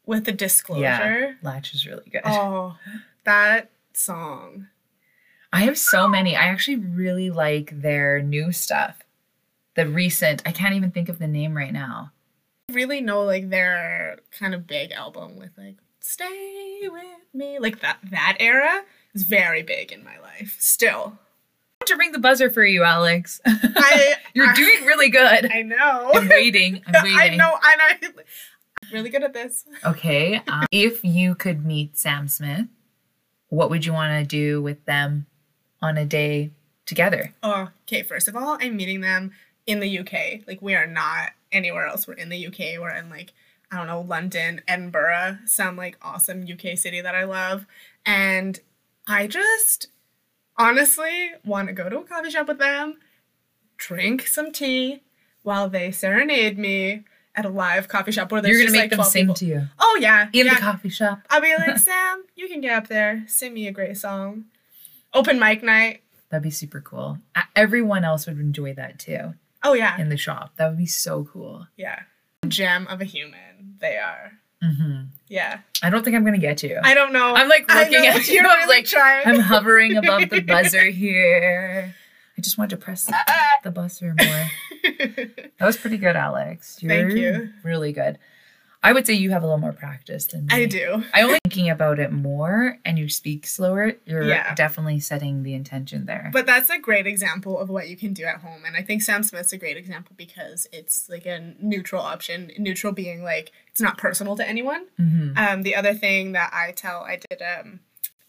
with 0.05 0.25
the 0.25 0.31
Disclosure. 0.31 0.81
Yeah, 0.81 1.33
Latch 1.41 1.73
is 1.73 1.85
really 1.85 2.09
good. 2.09 2.21
Oh, 2.25 2.77
that 3.25 3.71
song. 3.93 4.67
I 5.51 5.61
have 5.61 5.77
so 5.77 6.07
many. 6.07 6.35
I 6.35 6.43
actually 6.43 6.77
really 6.77 7.29
like 7.29 7.81
their 7.81 8.21
new 8.21 8.51
stuff. 8.51 8.97
The 9.75 9.87
recent, 9.87 10.41
I 10.45 10.51
can't 10.51 10.75
even 10.75 10.91
think 10.91 11.09
of 11.09 11.19
the 11.19 11.27
name 11.27 11.55
right 11.55 11.73
now. 11.73 12.11
Really 12.71 12.99
know 13.01 13.23
like 13.23 13.49
their 13.49 14.17
kind 14.37 14.55
of 14.55 14.65
big 14.67 14.91
album 14.91 15.37
with 15.37 15.51
like 15.57 15.75
Stay 15.99 16.81
with 16.83 17.03
me. 17.33 17.59
Like 17.59 17.79
that 17.81 17.97
that 18.11 18.37
era 18.39 18.83
is 19.13 19.23
very 19.23 19.63
big 19.63 19.91
in 19.91 20.03
my 20.03 20.19
life. 20.19 20.55
Still. 20.59 21.17
to 21.85 21.95
ring 21.95 22.11
the 22.11 22.19
buzzer 22.19 22.49
for 22.49 22.63
you, 22.65 22.83
Alex. 22.83 23.39
I 23.45 24.15
You're 24.33 24.47
I- 24.49 24.53
doing 24.55 24.85
really 24.85 25.09
good. 25.09 25.51
I 25.51 25.61
know. 25.61 26.11
I'm 26.13 26.27
waiting. 26.27 26.81
I'm 26.87 26.93
waiting. 27.03 27.19
I 27.19 27.35
know, 27.35 27.53
and 27.53 27.81
I, 27.81 27.97
I'm 28.03 28.13
really 28.93 29.09
good 29.09 29.23
at 29.23 29.33
this. 29.33 29.65
Okay. 29.85 30.41
Um, 30.47 30.65
if 30.71 31.03
you 31.03 31.33
could 31.35 31.65
meet 31.65 31.97
Sam 31.97 32.27
Smith, 32.27 32.65
what 33.49 33.69
would 33.69 33.85
you 33.85 33.93
want 33.93 34.19
to 34.19 34.25
do 34.27 34.61
with 34.61 34.83
them 34.85 35.25
on 35.81 35.97
a 35.97 36.05
day 36.05 36.51
together? 36.85 37.33
Oh, 37.43 37.69
okay. 37.87 38.03
First 38.03 38.27
of 38.27 38.35
all, 38.35 38.57
I'm 38.59 38.75
meeting 38.75 39.01
them 39.01 39.31
in 39.65 39.79
the 39.79 39.99
UK. 39.99 40.47
Like 40.47 40.61
we 40.61 40.75
are 40.75 40.87
not 40.87 41.31
anywhere 41.55 41.87
else. 41.87 42.07
We're 42.07 42.13
in 42.13 42.29
the 42.29 42.47
UK. 42.47 42.79
We're 42.79 42.91
in 42.95 43.09
like 43.09 43.33
I 43.71 43.77
don't 43.77 43.87
know 43.87 44.01
London, 44.01 44.61
Edinburgh, 44.67 45.39
some 45.45 45.75
like 45.75 45.97
awesome 46.01 46.43
UK 46.43 46.77
city 46.77 47.01
that 47.01 47.15
I 47.15 47.23
love, 47.23 47.65
and 48.05 48.59
I 49.07 49.25
just 49.27 49.87
honestly 50.57 51.31
want 51.43 51.67
to 51.67 51.73
go 51.73 51.89
to 51.89 51.97
a 51.99 52.03
coffee 52.03 52.29
shop 52.29 52.47
with 52.47 52.59
them, 52.59 52.99
drink 53.77 54.27
some 54.27 54.51
tea 54.51 55.01
while 55.43 55.69
they 55.69 55.91
serenade 55.91 56.57
me 56.57 57.03
at 57.35 57.45
a 57.45 57.49
live 57.49 57.87
coffee 57.87 58.11
shop 58.11 58.31
where 58.31 58.41
there's 58.41 58.57
You're 58.57 58.67
gonna 58.67 58.77
make 58.77 58.91
like 58.91 58.97
them 58.97 59.03
sing 59.05 59.23
people. 59.25 59.35
to 59.35 59.45
you 59.45 59.67
Oh 59.79 59.97
yeah, 59.99 60.29
in 60.31 60.45
yeah. 60.45 60.55
the 60.55 60.61
coffee 60.61 60.89
shop. 60.89 61.19
I'll 61.29 61.41
be 61.41 61.53
like, 61.55 61.77
Sam, 61.79 62.23
you 62.35 62.47
can 62.47 62.61
get 62.61 62.71
up 62.71 62.87
there, 62.87 63.25
sing 63.27 63.53
me 63.53 63.67
a 63.67 63.71
great 63.71 63.97
song. 63.97 64.45
Open 65.13 65.39
mic 65.39 65.63
night. 65.63 66.01
That'd 66.29 66.43
be 66.43 66.49
super 66.51 66.81
cool. 66.81 67.19
Everyone 67.55 68.03
else 68.03 68.25
would 68.27 68.39
enjoy 68.39 68.73
that 68.73 68.99
too 68.99 69.33
Oh 69.65 69.73
yeah, 69.73 69.99
in 69.99 70.09
the 70.09 70.17
shop. 70.17 70.53
That 70.57 70.69
would 70.69 70.77
be 70.77 70.85
so 70.85 71.23
cool. 71.25 71.67
yeah. 71.77 72.03
Gem 72.47 72.85
of 72.87 73.01
a 73.01 73.05
human, 73.05 73.77
they 73.79 73.97
are. 73.97 74.33
hmm 74.61 75.05
Yeah. 75.27 75.59
I 75.81 75.89
don't 75.89 76.03
think 76.03 76.15
I'm 76.15 76.23
gonna 76.23 76.37
get 76.37 76.61
you. 76.61 76.79
I 76.83 76.93
don't 76.93 77.11
know. 77.11 77.33
I'm 77.33 77.49
like 77.49 77.67
looking 77.73 78.03
know, 78.03 78.09
at 78.09 78.27
you. 78.27 78.35
You're 78.35 78.45
I'm 78.47 78.67
like, 78.67 78.85
trying. 78.85 79.27
I'm 79.27 79.39
hovering 79.39 79.97
above 79.97 80.29
the 80.29 80.41
buzzer 80.47 80.85
here. 80.85 81.95
I 82.37 82.41
just 82.41 82.57
wanted 82.59 82.71
to 82.71 82.85
press 82.85 83.05
the, 83.05 83.15
the 83.63 83.71
buzzer 83.71 84.13
more. 84.17 84.49
That 85.57 85.65
was 85.65 85.77
pretty 85.77 85.97
good, 85.97 86.15
Alex. 86.15 86.77
You're 86.81 86.89
Thank 87.09 87.13
you. 87.17 87.49
Really 87.63 87.91
good. 87.93 88.19
I 88.85 88.93
would 88.93 89.07
say 89.07 89.13
you 89.13 89.31
have 89.31 89.41
a 89.43 89.45
little 89.47 89.59
more 89.59 89.73
practice 89.73 90.25
than 90.27 90.45
me. 90.45 90.53
I 90.53 90.65
do. 90.65 91.03
I 91.13 91.23
only 91.23 91.39
thinking 91.43 91.69
about 91.69 91.99
it 91.99 92.11
more 92.11 92.77
and 92.85 92.97
you 92.99 93.09
speak 93.09 93.47
slower, 93.47 93.93
you're 94.05 94.23
Yeah. 94.23 94.53
definitely 94.55 94.99
setting 94.99 95.43
the 95.43 95.53
intention 95.53 96.05
there. 96.05 96.29
But 96.31 96.45
that's 96.45 96.69
a 96.69 96.77
great 96.79 97.07
example 97.07 97.57
of 97.59 97.69
what 97.69 97.89
you 97.89 97.97
can 97.97 98.13
do 98.13 98.23
at 98.25 98.37
home. 98.37 98.63
And 98.65 98.75
I 98.77 98.81
think 98.83 99.01
Sam 99.01 99.23
Smith's 99.23 99.53
a 99.53 99.57
great 99.57 99.77
example 99.77 100.13
because 100.17 100.67
it's 100.71 101.09
like 101.09 101.25
a 101.25 101.53
neutral 101.59 102.01
option. 102.01 102.51
Neutral 102.57 102.93
being 102.93 103.23
like 103.23 103.51
it's 103.71 103.81
not 103.81 103.97
personal 103.97 104.35
to 104.37 104.47
anyone. 104.47 104.85
Mhm. 104.99 105.37
Um, 105.37 105.63
the 105.63 105.75
other 105.75 105.93
thing 105.93 106.31
that 106.33 106.51
I 106.53 106.71
tell, 106.71 107.01
I 107.01 107.19
did 107.29 107.41
um, 107.41 107.79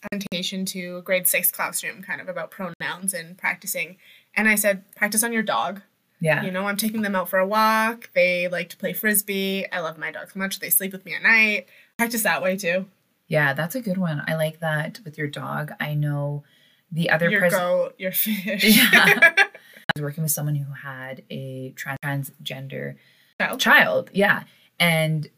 a 0.03 0.09
presentation 0.09 0.64
to 0.66 0.97
a 0.99 1.03
grade 1.03 1.27
six 1.27 1.51
classroom 1.53 2.03
kind 2.03 2.21
of 2.21 2.29
about 2.29 2.51
pronouns 2.51 3.12
and 3.14 3.37
practicing. 3.37 3.97
And 4.35 4.49
I 4.49 4.55
said, 4.55 4.85
practice 4.97 5.23
on 5.23 5.33
your 5.33 5.42
dog. 5.42 5.83
Yeah. 6.20 6.42
You 6.42 6.50
know, 6.50 6.66
I'm 6.66 6.76
taking 6.76 7.02
them 7.02 7.14
out 7.14 7.29
for 7.29 7.38
a 7.38 7.46
walk. 7.46 8.11
They 8.14 8.48
like 8.48 8.68
to 8.70 8.76
play 8.76 8.92
frisbee. 8.92 9.66
I 9.70 9.81
love 9.81 9.98
my 9.98 10.11
dogs 10.11 10.33
so 10.33 10.38
much. 10.38 10.61
They 10.61 10.70
sleep 10.70 10.92
with 10.92 11.05
me 11.05 11.14
at 11.14 11.22
night. 11.22 11.66
Practice 11.98 12.22
that 12.22 12.42
way 12.42 12.57
too. 12.57 12.87
Yeah, 13.29 13.52
that's 13.55 13.74
a 13.74 13.81
good 13.81 13.98
one. 13.98 14.22
I 14.26 14.35
like 14.37 14.61
that 14.61 15.00
with 15.05 15.18
your 15.18 15.26
dog. 15.26 15.72
I 15.81 15.94
know 15.94 16.44
the 16.92 17.11
other 17.11 17.29
Your 17.29 17.40
pres- 17.40 17.52
goat, 17.52 17.94
your 17.98 18.12
fish. 18.12 18.62
Yeah. 18.64 18.92
I 18.94 19.92
was 19.94 20.02
working 20.02 20.22
with 20.22 20.33
someone 20.33 20.55
who 20.55 20.72
had 20.72 21.22
a 21.31 21.72
tran- 21.76 21.96
transgender 22.05 22.94
Child. 23.40 23.61
child. 23.61 24.11
Yeah. 24.12 24.44
And 24.79 25.29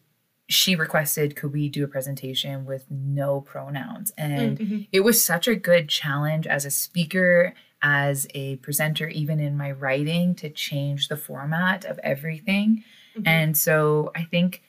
she 0.49 0.77
requested, 0.77 1.37
could 1.37 1.53
we 1.53 1.69
do 1.69 1.85
a 1.85 1.89
presentation 1.89 2.65
with 2.65 2.87
no 2.91 3.41
pronouns? 3.41 4.13
And 4.17 4.59
Mhm. 4.59 4.89
it 4.93 5.01
was 5.01 5.23
such 5.25 5.47
a 5.49 5.55
good 5.57 5.89
challenge 5.89 6.47
as 6.47 6.65
a 6.65 6.71
speaker, 6.71 7.53
as 7.83 8.27
a 8.35 8.57
presenter, 8.57 9.09
even 9.09 9.41
in 9.41 9.57
my 9.57 9.71
writing, 9.71 10.35
to 10.37 10.51
change 10.51 11.09
the 11.09 11.17
format 11.17 11.85
of 11.85 11.99
everything. 12.03 12.83
Mhm. 13.17 13.23
And 13.27 13.57
so 13.57 14.11
I 14.17 14.25
think, 14.25 14.63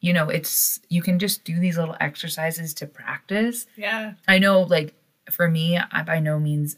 you 0.00 0.12
know, 0.12 0.28
it's, 0.28 0.80
you 0.88 1.02
can 1.02 1.18
just 1.18 1.44
do 1.44 1.58
these 1.58 1.76
little 1.78 1.96
exercises 2.00 2.74
to 2.74 2.86
practice. 2.86 3.66
Yeah. 3.76 4.14
I 4.28 4.38
know, 4.38 4.62
like, 4.62 4.94
for 5.30 5.48
me, 5.48 5.78
I 5.78 6.02
by 6.02 6.20
no 6.20 6.38
means 6.38 6.76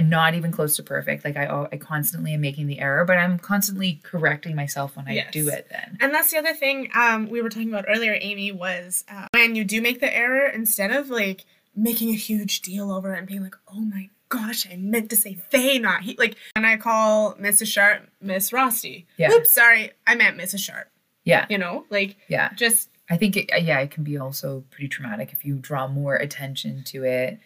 not 0.00 0.34
even 0.34 0.52
close 0.52 0.76
to 0.76 0.82
perfect. 0.82 1.24
Like, 1.24 1.36
I, 1.36 1.66
I 1.72 1.76
constantly 1.78 2.34
am 2.34 2.40
making 2.42 2.66
the 2.66 2.78
error, 2.80 3.04
but 3.06 3.16
I'm 3.16 3.38
constantly 3.38 3.98
correcting 4.02 4.54
myself 4.54 4.94
when 4.96 5.08
I 5.08 5.12
Yes. 5.12 5.32
do 5.32 5.48
it 5.48 5.68
then. 5.70 5.96
And 6.00 6.12
that's 6.12 6.30
the 6.30 6.36
other 6.38 6.52
thing 6.52 6.90
um, 6.94 7.28
we 7.30 7.40
were 7.40 7.48
talking 7.48 7.70
about 7.70 7.86
earlier, 7.88 8.16
Amy, 8.20 8.52
was 8.52 9.04
uh, 9.10 9.26
when 9.32 9.54
you 9.54 9.64
do 9.64 9.80
make 9.80 10.00
the 10.00 10.14
error, 10.14 10.46
instead 10.48 10.90
of 10.90 11.08
like 11.08 11.44
making 11.74 12.10
a 12.10 12.14
huge 12.14 12.60
deal 12.60 12.92
over 12.92 13.14
it 13.14 13.18
and 13.18 13.26
being 13.26 13.42
like, 13.42 13.56
oh 13.68 13.80
my 13.80 14.10
gosh, 14.28 14.66
I 14.70 14.76
meant 14.76 15.10
to 15.10 15.16
say 15.16 15.38
they, 15.50 15.78
not 15.78 16.02
he. 16.02 16.16
Like, 16.18 16.36
when 16.54 16.64
I 16.64 16.76
call 16.76 17.34
Mrs. 17.36 17.68
Sharp 17.68 18.08
Miss 18.20 18.50
Rosty, 18.50 19.06
Yeah. 19.16 19.30
oops, 19.32 19.50
sorry, 19.52 19.92
I 20.06 20.14
meant 20.14 20.36
Mrs. 20.38 20.58
Sharp. 20.60 20.88
Yeah. 21.24 21.46
You 21.50 21.58
know, 21.58 21.84
like 21.90 22.16
Yeah. 22.28 22.52
just 22.54 22.90
I 23.08 23.16
think, 23.16 23.36
it, 23.36 23.48
yeah, 23.62 23.78
it 23.80 23.92
can 23.92 24.02
be 24.02 24.18
also 24.18 24.64
pretty 24.70 24.88
traumatic 24.88 25.32
if 25.32 25.44
you 25.44 25.56
draw 25.58 25.86
more 25.86 26.16
attention 26.16 26.82
to 26.86 27.04
it. 27.04 27.38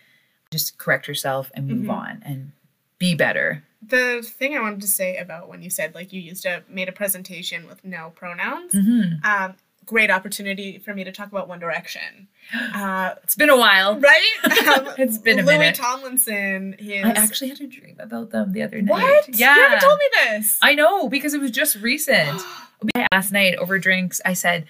Just 0.50 0.78
correct 0.78 1.06
yourself 1.06 1.50
and 1.54 1.66
move 1.68 1.84
Mhm. 1.86 1.90
on 1.92 2.22
and 2.24 2.52
be 2.98 3.14
better. 3.14 3.64
the 3.82 4.20
thing 4.22 4.54
I 4.54 4.60
wanted 4.60 4.82
to 4.82 4.86
say 4.86 5.16
about 5.16 5.48
when 5.48 5.62
you 5.62 5.70
said 5.70 5.94
like 5.94 6.12
you 6.12 6.20
used 6.20 6.44
a 6.44 6.62
made 6.68 6.90
a 6.90 6.92
presentation 6.92 7.66
with 7.66 7.82
no 7.82 8.10
pronouns. 8.14 8.74
Mm-hmm. 8.74 9.24
Um, 9.24 9.56
great 9.86 10.10
opportunity 10.10 10.78
for 10.78 10.94
me 10.94 11.02
to 11.04 11.12
talk 11.12 11.28
about 11.28 11.48
One 11.48 11.58
Direction. 11.58 12.28
Uh, 12.74 13.14
It's 13.22 13.34
been 13.36 13.50
a 13.50 13.56
while. 13.56 13.98
right? 14.00 14.28
Um, 14.78 14.88
It's 14.98 15.18
been 15.18 15.38
a 15.38 15.42
Louis 15.42 15.58
minute. 15.58 15.74
Tomlinson. 15.76 16.74
His 16.78 17.04
I 17.04 17.10
actually 17.10 17.48
had 17.50 17.60
a 17.60 17.66
dream 17.66 17.96
about 18.00 18.30
them 18.30 18.52
the 18.52 18.62
other 18.62 18.80
night. 18.82 18.92
what? 18.92 19.28
Yeah. 19.28 19.54
you 19.54 19.68
never 19.68 19.80
told 19.80 19.98
me 19.98 20.04
this. 20.30 20.58
I 20.62 20.74
know 20.74 21.08
because 21.08 21.32
it 21.34 21.40
was 21.40 21.50
just 21.50 21.76
recent. 21.76 22.42
Last 23.12 23.30
night 23.32 23.56
over 23.56 23.78
drinks, 23.78 24.20
I 24.24 24.32
said, 24.32 24.66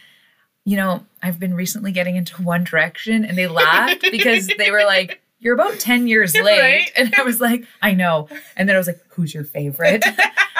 you 0.64 0.77
know, 0.77 1.07
I've 1.23 1.38
been 1.38 1.55
recently 1.55 1.92
getting 1.92 2.16
into 2.16 2.42
One 2.42 2.64
Direction, 2.64 3.25
and 3.25 3.37
they 3.38 3.46
laughed 3.62 4.03
because 4.11 4.46
they 4.59 4.70
were 4.70 4.85
like, 4.85 5.20
"You're 5.38 5.55
about 5.55 5.79
ten 5.79 6.07
years 6.09 6.35
late," 6.35 6.61
Right. 6.61 6.90
and 6.96 7.14
I 7.14 7.23
was 7.23 7.40
like, 7.40 7.64
"I 7.81 7.92
know." 7.94 8.29
And 8.57 8.68
then 8.68 8.77
I 8.77 8.79
was 8.79 8.87
like, 8.88 9.01
"Who's 9.11 9.33
your 9.33 9.44
favorite?" 9.44 10.05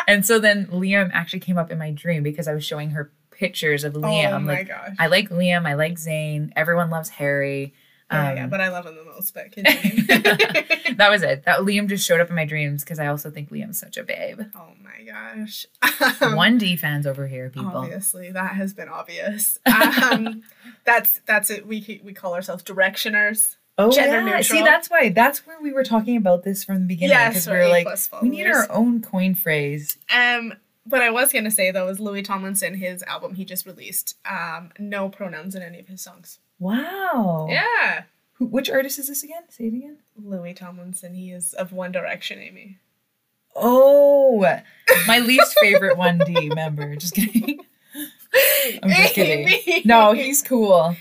and 0.08 0.24
so 0.24 0.38
then 0.38 0.66
Liam 0.68 1.10
actually 1.12 1.40
came 1.40 1.58
up 1.58 1.70
in 1.70 1.78
my 1.78 1.90
dream 1.90 2.22
because 2.22 2.46
I 2.48 2.54
was 2.54 2.64
showing 2.64 2.90
her 2.90 3.10
pictures 3.40 3.85
of 3.85 3.94
Liam. 3.94 4.33
oh 4.35 4.38
my 4.38 4.53
like, 4.59 4.68
gosh. 4.68 4.94
I 4.98 5.07
like 5.07 5.31
Liam. 5.31 5.66
I 5.66 5.72
like 5.74 5.94
Zayn. 5.94 6.53
Everyone 6.55 6.90
loves 6.90 7.09
Harry. 7.09 7.72
yeah, 8.12 8.35
yeah, 8.35 8.44
Um, 8.44 8.50
but 8.50 8.61
I 8.61 8.68
love 8.68 8.85
him 8.85 8.96
the 8.96 9.05
most. 9.05 9.33
But 9.33 9.46
that 9.57 11.09
was 11.11 11.22
it. 11.22 11.44
That 11.44 11.61
Liam 11.61 11.88
just 11.88 12.07
showed 12.07 12.20
up 12.20 12.29
in 12.29 12.37
my 12.37 12.44
dreams 12.44 12.85
because 12.85 12.98
I 12.98 13.07
also 13.07 13.31
think 13.31 13.50
Liam's 13.50 13.81
such 13.81 13.96
a 13.96 14.05
babe. 14.05 14.42
oh 14.55 14.72
my 14.85 15.05
gosh. 15.05 15.66
Um, 16.22 16.35
One 16.35 16.59
D 16.59 16.76
fans 16.76 17.07
over 17.07 17.26
here, 17.26 17.50
people. 17.50 17.76
Obviously, 17.76 18.31
that 18.33 18.55
has 18.55 18.72
been 18.74 18.88
obvious. 18.88 19.59
Um, 19.66 20.42
that's 20.85 21.20
that's 21.26 21.50
it. 21.50 21.66
We 21.66 22.00
we 22.05 22.12
call 22.12 22.35
ourselves 22.35 22.62
directioners. 22.62 23.57
Oh 23.79 23.92
yeah. 23.94 24.40
See, 24.40 24.62
that's 24.62 24.90
why. 24.90 25.11
That's 25.11 25.46
where 25.46 25.61
we 25.61 25.72
were 25.72 25.85
talking 25.85 26.16
about 26.16 26.42
this 26.42 26.64
from 26.64 26.81
the 26.81 26.87
beginning. 26.87 27.11
Yes, 27.11 27.33
because 27.33 27.48
we 27.48 27.57
were 27.59 27.68
like, 27.68 28.22
we 28.22 28.29
need 28.29 28.46
our 28.46 28.70
own 28.70 29.03
coin 29.03 29.35
phrase. 29.35 29.96
Um, 30.14 30.55
what 30.84 31.02
I 31.02 31.10
was 31.10 31.32
gonna 31.32 31.50
say 31.50 31.70
though 31.70 31.88
is 31.88 32.00
Louis 32.00 32.22
Tomlinson, 32.22 32.74
his 32.74 33.02
album 33.04 33.34
he 33.34 33.44
just 33.44 33.66
released, 33.66 34.16
um, 34.28 34.70
no 34.78 35.08
pronouns 35.08 35.54
in 35.54 35.62
any 35.62 35.78
of 35.80 35.88
his 35.88 36.00
songs. 36.02 36.38
Wow. 36.58 37.46
Yeah, 37.50 38.04
Who, 38.34 38.46
which 38.46 38.68
artist 38.70 38.98
is 38.98 39.08
this 39.08 39.22
again? 39.22 39.42
Say 39.48 39.64
it 39.64 39.74
again. 39.74 39.98
Louis 40.16 40.52
Tomlinson. 40.54 41.14
He 41.14 41.30
is 41.30 41.52
of 41.54 41.72
One 41.72 41.92
Direction, 41.92 42.38
Amy. 42.38 42.78
Oh, 43.56 44.44
my 45.06 45.18
least 45.18 45.56
favorite 45.60 45.96
one 45.96 46.18
D 46.18 46.48
member. 46.54 46.94
Just 46.96 47.14
kidding. 47.14 47.60
I'm 48.82 48.90
just 48.90 49.14
kidding. 49.14 49.82
No, 49.84 50.12
he's 50.12 50.40
cool. 50.42 50.94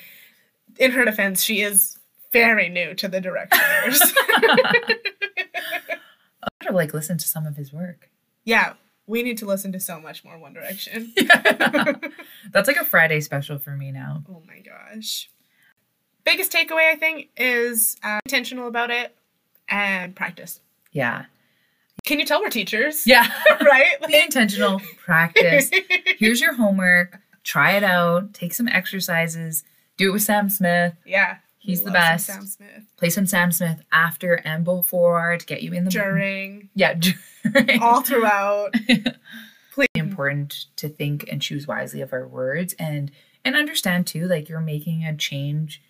in 0.79 0.91
her 0.91 1.05
defense, 1.05 1.43
she 1.43 1.61
is 1.61 1.97
very 2.31 2.69
new 2.69 2.93
to 2.95 3.07
the 3.07 3.19
directioners. 3.21 3.99
I 6.41 6.47
would 6.59 6.65
have 6.67 6.75
like 6.75 6.93
listened 6.93 7.19
to 7.19 7.27
some 7.27 7.45
of 7.45 7.55
his 7.57 7.73
work. 7.73 8.09
yeah, 8.45 8.73
we 9.09 9.23
need 9.23 9.39
to 9.39 9.45
listen 9.47 9.71
to 9.71 9.79
so 9.79 9.99
much 9.99 10.23
more 10.23 10.37
One 10.37 10.53
Direction. 10.53 11.11
That's 12.51 12.67
like 12.67 12.77
a 12.77 12.85
Friday 12.85 13.21
special 13.21 13.57
for 13.57 13.71
me 13.71 13.91
now. 13.91 14.23
oh 14.29 14.43
my 14.47 14.59
gosh. 14.59 15.31
Biggest 16.23 16.51
takeaway, 16.51 16.91
I 16.91 16.95
think, 16.95 17.29
is 17.35 17.97
uh, 18.03 18.19
intentional 18.23 18.67
about 18.67 18.91
it 18.91 19.17
and 19.67 20.15
practice. 20.15 20.61
Yeah. 20.91 21.25
Can 22.05 22.19
you 22.19 22.25
tell 22.25 22.39
we're 22.39 22.49
teachers? 22.51 23.07
Yeah. 23.07 23.27
right? 23.61 23.95
Be 24.07 24.19
intentional, 24.19 24.79
practice. 25.03 25.71
Here's 26.19 26.39
your 26.39 26.53
homework. 26.53 27.19
Try 27.43 27.71
it 27.71 27.83
out. 27.83 28.35
Take 28.35 28.53
some 28.53 28.67
exercises. 28.67 29.63
Do 29.97 30.09
it 30.09 30.13
with 30.13 30.21
Sam 30.21 30.49
Smith. 30.49 30.93
yeah. 31.03 31.37
He's 31.59 31.83
the 31.83 31.91
best. 31.91 32.25
Sam 32.27 32.45
Smith. 32.47 32.83
Play 32.97 33.09
some 33.09 33.25
Sam 33.27 33.51
Smith 33.51 33.81
after 33.91 34.35
and 34.35 34.63
before 34.63 35.37
to 35.37 35.45
get 35.45 35.61
you 35.61 35.73
in 35.73 35.83
the 35.83 35.91
During, 35.91 36.69
Yeah, 36.73 36.93
during. 37.53 37.81
all 37.83 38.01
throughout. 38.01 38.73
important 39.95 40.65
to 40.75 40.89
think 40.89 41.25
and 41.31 41.41
choose 41.41 41.65
wisely 41.65 42.01
of 42.01 42.11
our 42.11 42.27
words 42.27 42.73
and 42.77 43.11
and 43.45 43.55
understand 43.55 44.05
too 44.05 44.27
like 44.27 44.49
you're 44.49 44.59
making 44.59 45.05
a 45.05 45.15
change 45.15 45.81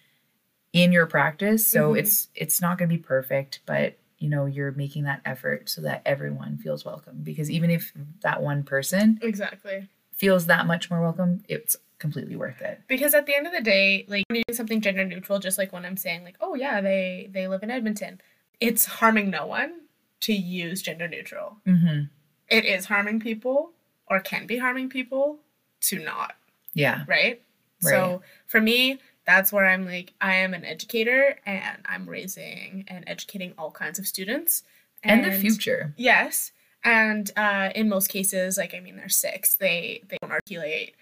in 0.74 0.92
your 0.92 1.08
practice 1.08 1.66
so 1.66 1.94
Mhm. 1.94 2.00
it's 2.00 2.28
it's 2.36 2.62
not 2.62 2.78
going 2.78 2.88
to 2.88 2.96
be 2.96 3.02
perfect 3.02 3.62
but 3.66 3.98
you 4.20 4.30
know 4.30 4.46
you're 4.46 4.72
making 4.74 5.06
that 5.06 5.22
effort 5.26 5.70
so 5.70 5.82
that 5.82 6.04
everyone 6.06 6.58
feels 6.60 6.86
welcome 6.86 7.22
because 7.24 7.50
even 7.50 7.72
if 7.72 7.92
that 8.22 8.44
one 8.44 8.62
person 8.64 9.18
Exactly. 9.24 9.88
feels 10.14 10.46
that 10.46 10.68
much 10.68 10.92
more 10.92 11.02
welcome 11.02 11.44
it's 11.50 11.76
completely 12.00 12.36
worth 12.36 12.62
it 12.62 12.82
Because 12.88 13.14
at 13.14 13.26
the 13.26 13.36
end 13.36 13.46
of 13.46 13.54
the 13.54 13.62
day, 13.62 14.06
like 14.08 14.24
when 14.30 14.38
you 14.38 14.44
do 14.48 14.54
something 14.54 14.82
gender 14.82 15.06
neutral, 15.06 15.40
just 15.40 15.58
like 15.58 15.72
when 15.72 15.86
I'm 15.86 15.98
saying, 15.98 16.24
like, 16.24 16.38
oh 16.42 16.56
yeah, 16.56 16.82
they 16.82 17.30
they 17.32 17.48
live 17.48 17.62
in 17.62 17.70
Edmonton, 17.70 18.22
it's 18.60 18.86
harming 18.86 19.30
no 19.30 19.46
one 19.46 19.82
to 20.22 20.34
use 20.34 20.82
gender 20.82 21.08
neutral. 21.08 21.58
mm-hmm. 21.68 22.04
It 22.48 22.66
is 22.66 22.86
harming 22.86 23.20
people, 23.20 23.72
or 24.08 24.20
can 24.20 24.48
be 24.48 24.58
harming 24.58 24.90
people, 24.90 25.40
to 25.82 26.00
not. 26.00 26.36
yeah 26.74 27.04
right? 27.08 27.42
right. 27.84 27.92
So 27.92 28.22
for 28.48 28.60
me, 28.60 29.00
that's 29.26 29.52
where 29.54 29.68
I'm 29.68 29.86
like, 29.86 30.14
I 30.20 30.36
am 30.36 30.54
an 30.54 30.66
educator 30.66 31.38
and 31.46 31.78
I'm 31.86 32.10
raising 32.10 32.86
and 32.88 33.04
educating 33.08 33.54
all 33.58 33.72
kinds 33.72 34.00
of 34.00 34.08
students. 34.08 34.64
and, 35.04 35.24
the 35.24 35.32
future 35.32 35.94
Yes. 35.98 36.52
And 36.84 37.30
uh, 37.36 37.70
in 37.76 37.90
most 37.90 38.08
cases, 38.08 38.58
like 38.58 38.74
I 38.74 38.80
mean, 38.80 38.96
they're 38.96 39.10
six. 39.10 39.56
They 39.56 40.04
they 40.08 40.18
don't 40.22 40.32
articulate 40.32 40.96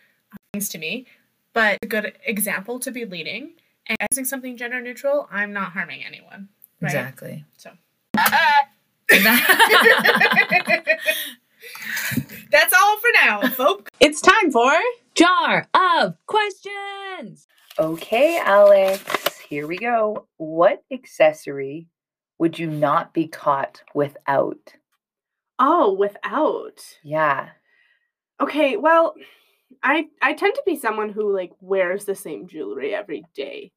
things 0.57 0.69
to 0.69 0.79
me, 0.79 1.05
but 1.53 1.77
a 1.83 1.85
good 1.85 2.13
example 2.25 2.79
to 2.79 2.89
be 2.89 3.05
leading 3.05 3.51
and 3.85 3.95
using 4.11 4.25
something 4.25 4.57
gender 4.57 4.81
neutral. 4.81 5.27
I'm 5.31 5.53
not 5.53 5.73
harming 5.73 6.03
anyone. 6.03 6.49
Right? 6.81 6.89
exactly 6.89 7.45
So 7.57 7.71
that's 12.51 12.73
all 12.73 12.97
for 12.97 13.09
now, 13.23 13.47
folks. 13.49 13.91
It's 13.99 14.19
time 14.19 14.51
for 14.51 14.71
Jar 15.13 15.67
of 15.75 16.15
questions. 16.25 17.47
Okay, 17.79 18.39
Alex, 18.43 19.39
here 19.39 19.67
we 19.67 19.77
go. 19.77 20.27
What 20.37 20.83
accessory 20.91 21.87
would 22.39 22.57
you 22.57 22.67
not 22.67 23.13
be 23.13 23.27
caught 23.27 23.83
without? 23.93 24.73
oh, 25.59 25.93
without. 25.93 26.79
Yeah. 27.03 27.49
Okay, 28.39 28.77
well, 28.77 29.15
I 29.83 30.07
I 30.21 30.33
tend 30.33 30.55
to 30.55 30.63
be 30.65 30.75
someone 30.75 31.09
who 31.09 31.33
like 31.33 31.51
wears 31.59 32.05
the 32.05 32.15
same 32.15 32.47
jewelry 32.47 32.93
every 32.93 33.23
day. 33.35 33.71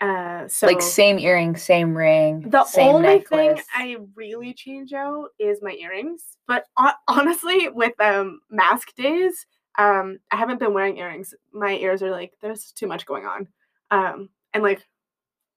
Uh, 0.00 0.48
so 0.48 0.66
like 0.66 0.82
same 0.82 1.18
earring, 1.18 1.56
same 1.56 1.96
ring, 1.96 2.48
the 2.50 2.64
same 2.64 2.96
only 2.96 3.20
thing. 3.20 3.56
I 3.74 3.96
really 4.14 4.52
change 4.52 4.92
out 4.92 5.28
is 5.38 5.60
my 5.62 5.72
earrings. 5.72 6.36
But 6.46 6.64
ho- 6.76 6.92
honestly, 7.08 7.68
with 7.68 7.98
um 8.00 8.40
mask 8.50 8.94
days, 8.96 9.46
um, 9.78 10.18
I 10.30 10.36
haven't 10.36 10.60
been 10.60 10.74
wearing 10.74 10.98
earrings. 10.98 11.34
My 11.52 11.76
ears 11.76 12.02
are 12.02 12.10
like 12.10 12.32
there's 12.42 12.72
too 12.72 12.86
much 12.86 13.06
going 13.06 13.26
on. 13.26 13.48
Um, 13.90 14.30
and 14.52 14.62
like 14.62 14.84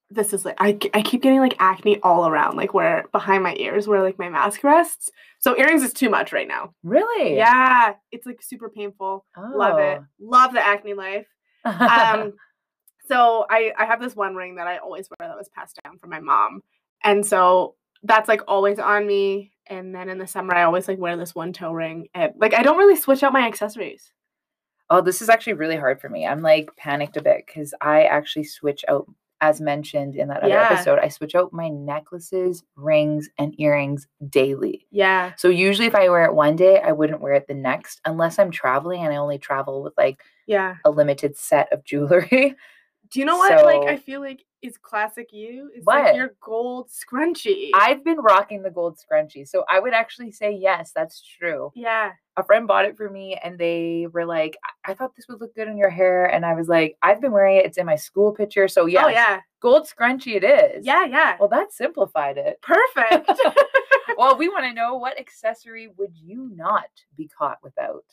this 0.09 0.33
is 0.33 0.45
like 0.45 0.55
I, 0.59 0.77
I 0.93 1.01
keep 1.01 1.21
getting 1.21 1.39
like 1.39 1.55
acne 1.59 1.99
all 2.01 2.27
around, 2.27 2.55
like 2.55 2.73
where 2.73 3.05
behind 3.11 3.43
my 3.43 3.55
ears 3.57 3.87
where 3.87 4.01
like 4.01 4.17
my 4.17 4.29
mask 4.29 4.63
rests. 4.63 5.09
So 5.39 5.57
earrings 5.57 5.83
is 5.83 5.93
too 5.93 6.09
much 6.09 6.31
right 6.33 6.47
now. 6.47 6.73
Really? 6.83 7.35
Yeah, 7.35 7.93
it's 8.11 8.25
like 8.25 8.41
super 8.41 8.69
painful. 8.69 9.25
Love 9.37 9.79
it. 9.79 9.99
Oh. 10.01 10.05
Love 10.19 10.53
the 10.53 10.65
acne 10.65 10.93
life. 10.93 11.27
Um, 11.65 12.33
so 13.07 13.45
I 13.49 13.73
I 13.77 13.85
have 13.85 14.01
this 14.01 14.15
one 14.15 14.35
ring 14.35 14.55
that 14.55 14.67
I 14.67 14.77
always 14.77 15.09
wear 15.09 15.27
that 15.27 15.37
was 15.37 15.49
passed 15.49 15.79
down 15.83 15.97
from 15.97 16.09
my 16.09 16.19
mom, 16.19 16.61
and 17.03 17.25
so 17.25 17.75
that's 18.03 18.27
like 18.29 18.41
always 18.47 18.79
on 18.79 19.05
me. 19.05 19.51
And 19.69 19.93
then 19.93 20.07
in 20.07 20.17
the 20.17 20.27
summer, 20.27 20.55
I 20.55 20.63
always 20.63 20.87
like 20.87 20.97
wear 20.97 21.17
this 21.17 21.35
one 21.35 21.51
toe 21.51 21.73
ring. 21.73 22.07
And 22.13 22.31
like 22.37 22.53
I 22.53 22.63
don't 22.63 22.77
really 22.77 22.95
switch 22.95 23.23
out 23.23 23.33
my 23.33 23.45
accessories. 23.45 24.13
oh, 24.89 25.01
this 25.01 25.21
is 25.21 25.29
actually 25.29 25.53
really 25.53 25.75
hard 25.75 25.99
for 25.99 26.09
me. 26.09 26.25
I'm 26.25 26.41
like 26.41 26.69
panicked 26.77 27.17
a 27.17 27.21
bit 27.21 27.43
because 27.45 27.73
I 27.81 28.03
actually 28.03 28.45
switch 28.45 28.85
out, 28.87 29.07
as 29.41 29.61
mentioned 29.61 30.15
in 30.15 30.27
that 30.29 30.39
other 30.43 30.49
Yeah. 30.49 30.67
episode, 30.71 30.99
I 30.99 31.09
switch 31.09 31.35
out 31.35 31.53
my 31.53 31.69
necklaces, 31.69 32.63
rings, 32.75 33.29
and 33.37 33.53
earrings 33.59 34.07
daily. 34.29 34.87
Yeah. 34.89 35.33
So 35.37 35.49
usually 35.49 35.87
if 35.87 35.93
I 35.95 36.09
wear 36.09 36.25
it 36.25 36.33
one 36.33 36.55
day, 36.55 36.79
I 36.81 36.91
wouldn't 36.91 37.21
wear 37.21 37.33
it 37.33 37.47
the 37.47 37.53
next 37.53 38.01
unless 38.05 38.39
I'm 38.39 38.49
traveling 38.51 39.03
and 39.03 39.13
I 39.13 39.17
only 39.17 39.37
travel 39.37 39.83
with 39.83 39.93
like 39.97 40.23
Yeah. 40.47 40.77
a 40.85 40.89
limited 40.89 41.37
set 41.37 41.71
of 41.71 41.83
jewelry. 41.83 42.55
Do 43.11 43.19
you 43.19 43.25
know 43.25 43.37
what? 43.37 43.63
like 43.63 43.87
I 43.87 43.97
feel 43.97 44.21
like 44.21 44.43
is 44.61 44.77
classic 44.77 45.29
you. 45.31 45.69
It's 45.75 45.85
What? 45.85 46.03
like 46.03 46.15
your 46.15 46.33
gold 46.41 46.89
scrunchie. 46.89 47.69
I've 47.75 48.03
been 48.03 48.17
rocking 48.19 48.63
the 48.63 48.71
gold 48.71 48.97
scrunchie. 48.97 49.47
So 49.47 49.63
I 49.69 49.79
would 49.79 49.93
actually 49.93 50.31
say 50.31 50.51
yes, 50.51 50.91
that's 50.95 51.21
true. 51.21 51.71
yeah. 51.75 52.13
a 52.37 52.43
friend 52.43 52.67
bought 52.67 52.85
it 52.85 52.95
for 52.97 53.09
me 53.09 53.35
and 53.43 53.57
they 53.57 54.07
were 54.11 54.25
like, 54.25 54.57
I-, 54.63 54.91
I 54.91 54.93
thought 54.95 55.15
this 55.15 55.27
would 55.27 55.41
look 55.41 55.55
good 55.55 55.67
on 55.67 55.77
your 55.77 55.89
hair. 55.89 56.25
And 56.25 56.45
I 56.45 56.53
was 56.53 56.67
like, 56.67 56.97
I've 57.01 57.19
been 57.21 57.31
wearing 57.31 57.57
it. 57.57 57.65
It's 57.65 57.77
in 57.77 57.85
my 57.85 57.95
school 57.95 58.31
picture. 58.31 58.67
So 58.67 58.83
oh, 58.83 58.85
yes, 58.87 59.03
Oh 59.05 59.09
yeah. 59.09 59.39
gold 59.61 59.87
scrunchie 59.87 60.35
it 60.35 60.43
is. 60.43 60.85
Yeah. 60.85 61.05
Yeah. 61.05 61.35
Well, 61.39 61.49
that 61.49 61.71
simplified 61.73 62.37
it. 62.37 62.59
Perfect. 62.61 63.31
well, 64.17 64.37
we 64.37 64.49
want 64.49 64.65
to 64.65 64.73
know 64.73 64.95
what 64.97 65.19
accessory 65.19 65.89
would 65.97 66.15
you 66.15 66.51
not 66.55 66.89
be 67.15 67.27
caught 67.27 67.57
without? 67.63 68.03